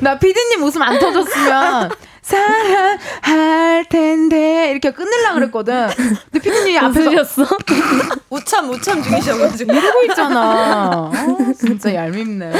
[0.00, 1.90] 나 PD님 웃음 안 터졌으면
[2.24, 5.88] 사랑할 텐데 이렇게 끊으려 그랬거든.
[6.32, 7.46] 근데 PD님이 앞에서 웃으셨어?
[8.30, 9.72] 우참 우참 중이셔가지고.
[9.72, 10.90] 이러고 있잖아.
[10.90, 11.12] 어,
[11.58, 12.52] 진짜 얄밉네.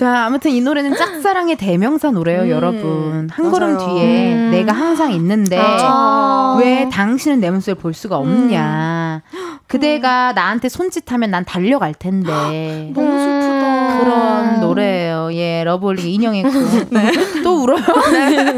[0.00, 3.28] 자, 아무튼 이 노래는 짝사랑의 대명사 노래예요, 음, 여러분.
[3.30, 3.88] 한 걸음 맞아요.
[3.94, 4.50] 뒤에 음.
[4.50, 6.58] 내가 항상 있는데 아.
[6.60, 9.22] 왜 당신은 내 모습을 볼 수가 없냐.
[9.68, 12.90] 그대가 나한테 손짓하면 난 달려갈 텐데.
[12.94, 13.75] 너무 슬프다.
[13.98, 15.30] 그런 노래예요.
[15.32, 16.50] 예, 러브홀릭 인형했고.
[17.42, 17.82] 또 울어요.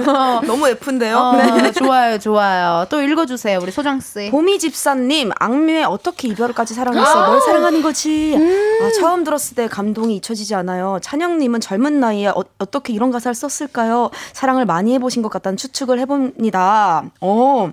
[0.06, 1.16] 어, 너무 예쁜데요.
[1.16, 1.72] 어, 네.
[1.72, 2.86] 좋아요, 좋아요.
[2.88, 4.30] 또 읽어주세요, 우리 소정씨.
[4.30, 7.26] 보미 집사님, 악뮤의 어떻게 이별까지 사랑했어?
[7.26, 8.36] 널 사랑하는 거지.
[8.82, 10.98] 아, 처음 들었을 때 감동이 잊혀지지 않아요.
[11.02, 14.10] 찬영님은 젊은 나이에 어, 어떻게 이런 가사를 썼을까요?
[14.32, 17.04] 사랑을 많이 해보신 것 같다는 추측을 해봅니다.
[17.20, 17.72] 어,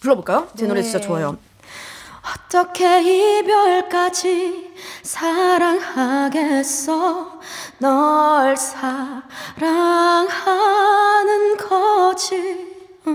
[0.00, 0.48] 불러볼까요?
[0.56, 1.36] 제 노래 진짜 좋아요.
[2.22, 3.02] 어떻게
[3.40, 6.52] 이별까지 사랑하겠어?
[7.78, 9.66] 널 사랑하는
[11.56, 12.66] 거지.
[13.04, 13.12] 어.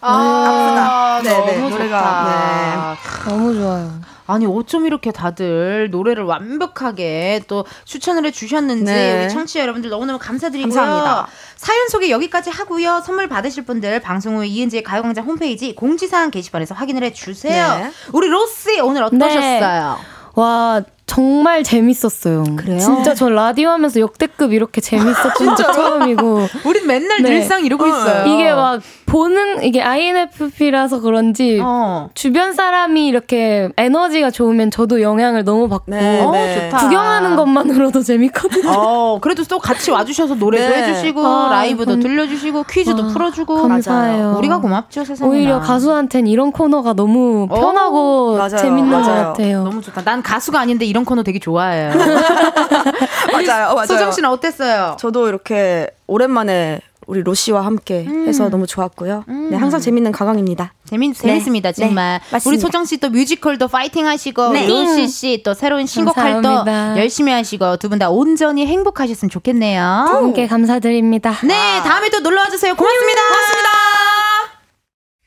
[0.00, 1.22] 아, 아 프다.
[1.22, 3.30] 네, 네, 너무 노래가, 좋다.
[3.30, 4.11] 너무 좋아요.
[4.32, 9.24] 아니 어쩜 이렇게 다들 노래를 완벽하게 또 추천을 해주셨는지 네.
[9.24, 10.74] 우리 청취자 여러분들 너무너무 감사드리고요.
[10.74, 11.26] 감사합니다.
[11.56, 13.02] 사연 소개 여기까지 하고요.
[13.04, 17.74] 선물 받으실 분들 방송 후 이은지의 가요광장 홈페이지 공지사항 게시판에서 확인을 해주세요.
[17.74, 17.90] 네.
[18.12, 19.98] 우리 로씨 오늘 어떠셨어요?
[20.34, 22.44] 와, 정말 재밌었어요.
[22.56, 22.78] 그래요?
[22.78, 26.46] 진짜 전 라디오 하면서 역대급 이렇게 재밌었던 적 처음이고.
[26.64, 27.28] 우린 맨날 네.
[27.30, 28.24] 늘상 이러고 있어요.
[28.32, 32.08] 이게 막 보는, 이게 INFP라서 그런지 어.
[32.14, 35.90] 주변 사람이 이렇게 에너지가 좋으면 저도 영향을 너무 받고.
[35.90, 36.70] 네, 어, 네.
[36.70, 36.78] 좋다.
[36.78, 38.70] 구경하는 것만으로도 재밌거든요.
[38.70, 40.82] 어, 그래도 또 같이 와주셔서 노래도 네.
[40.82, 44.36] 해주시고 아, 라이브도 감- 들려주시고 퀴즈도 아, 풀어주고 감사해요.
[44.38, 45.30] 우리가 고맙죠 세상에.
[45.30, 48.56] 오히려 가수한텐 이런 코너가 너무 어, 편하고 맞아요.
[48.58, 49.24] 재밌는 것 맞아요.
[49.32, 49.64] 같아요.
[49.64, 50.02] 너무 좋다.
[50.02, 51.92] 난 가수가 아닌데 이런 코너 되게 좋아해요.
[53.32, 53.86] 맞아요, 맞아요.
[53.86, 54.96] 소정 씨는 어땠어요?
[54.98, 59.24] 저도 이렇게 오랜만에 우리 로 씨와 함께 해서 너무 좋았고요.
[59.50, 60.72] 네, 항상 재밌는 가강입니다.
[60.88, 62.20] 재밌, 재밌습니다, 정말.
[62.30, 62.38] 네.
[62.46, 64.68] 우리 소정 씨 또 뮤지컬도 파이팅 하시고, 네.
[64.68, 66.64] 로시 씨 또 새로운 신곡 활동.
[66.96, 69.82] 열심히 하시고, 두 분 다 온전히 행복하셨으면 좋겠네요.
[69.82, 71.32] 함께 감사드립니다.
[71.42, 72.74] 네, 다음에 또 놀러 와 주세요.
[72.76, 73.20] 고맙습니다.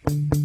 [0.07, 0.44] 고맙습니다.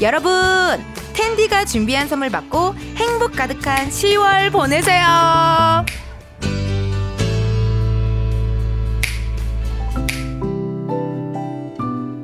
[0.00, 0.32] 여러분,
[1.12, 5.84] 은디가 준비한 선물 받고 행복 가득한 10월 보내세요.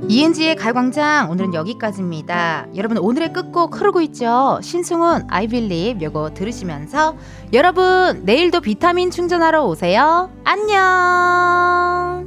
[0.08, 2.68] 이은지의 가요광장 오늘은 여기까지입니다.
[2.76, 4.60] 여러분 오늘의 끝곡 흐르고 있죠.
[4.62, 7.16] 신승훈 Believe 요거 들으시면서
[7.52, 10.30] 여러분 내일도 비타민 충전하러 오세요.
[10.44, 12.24] 안녕.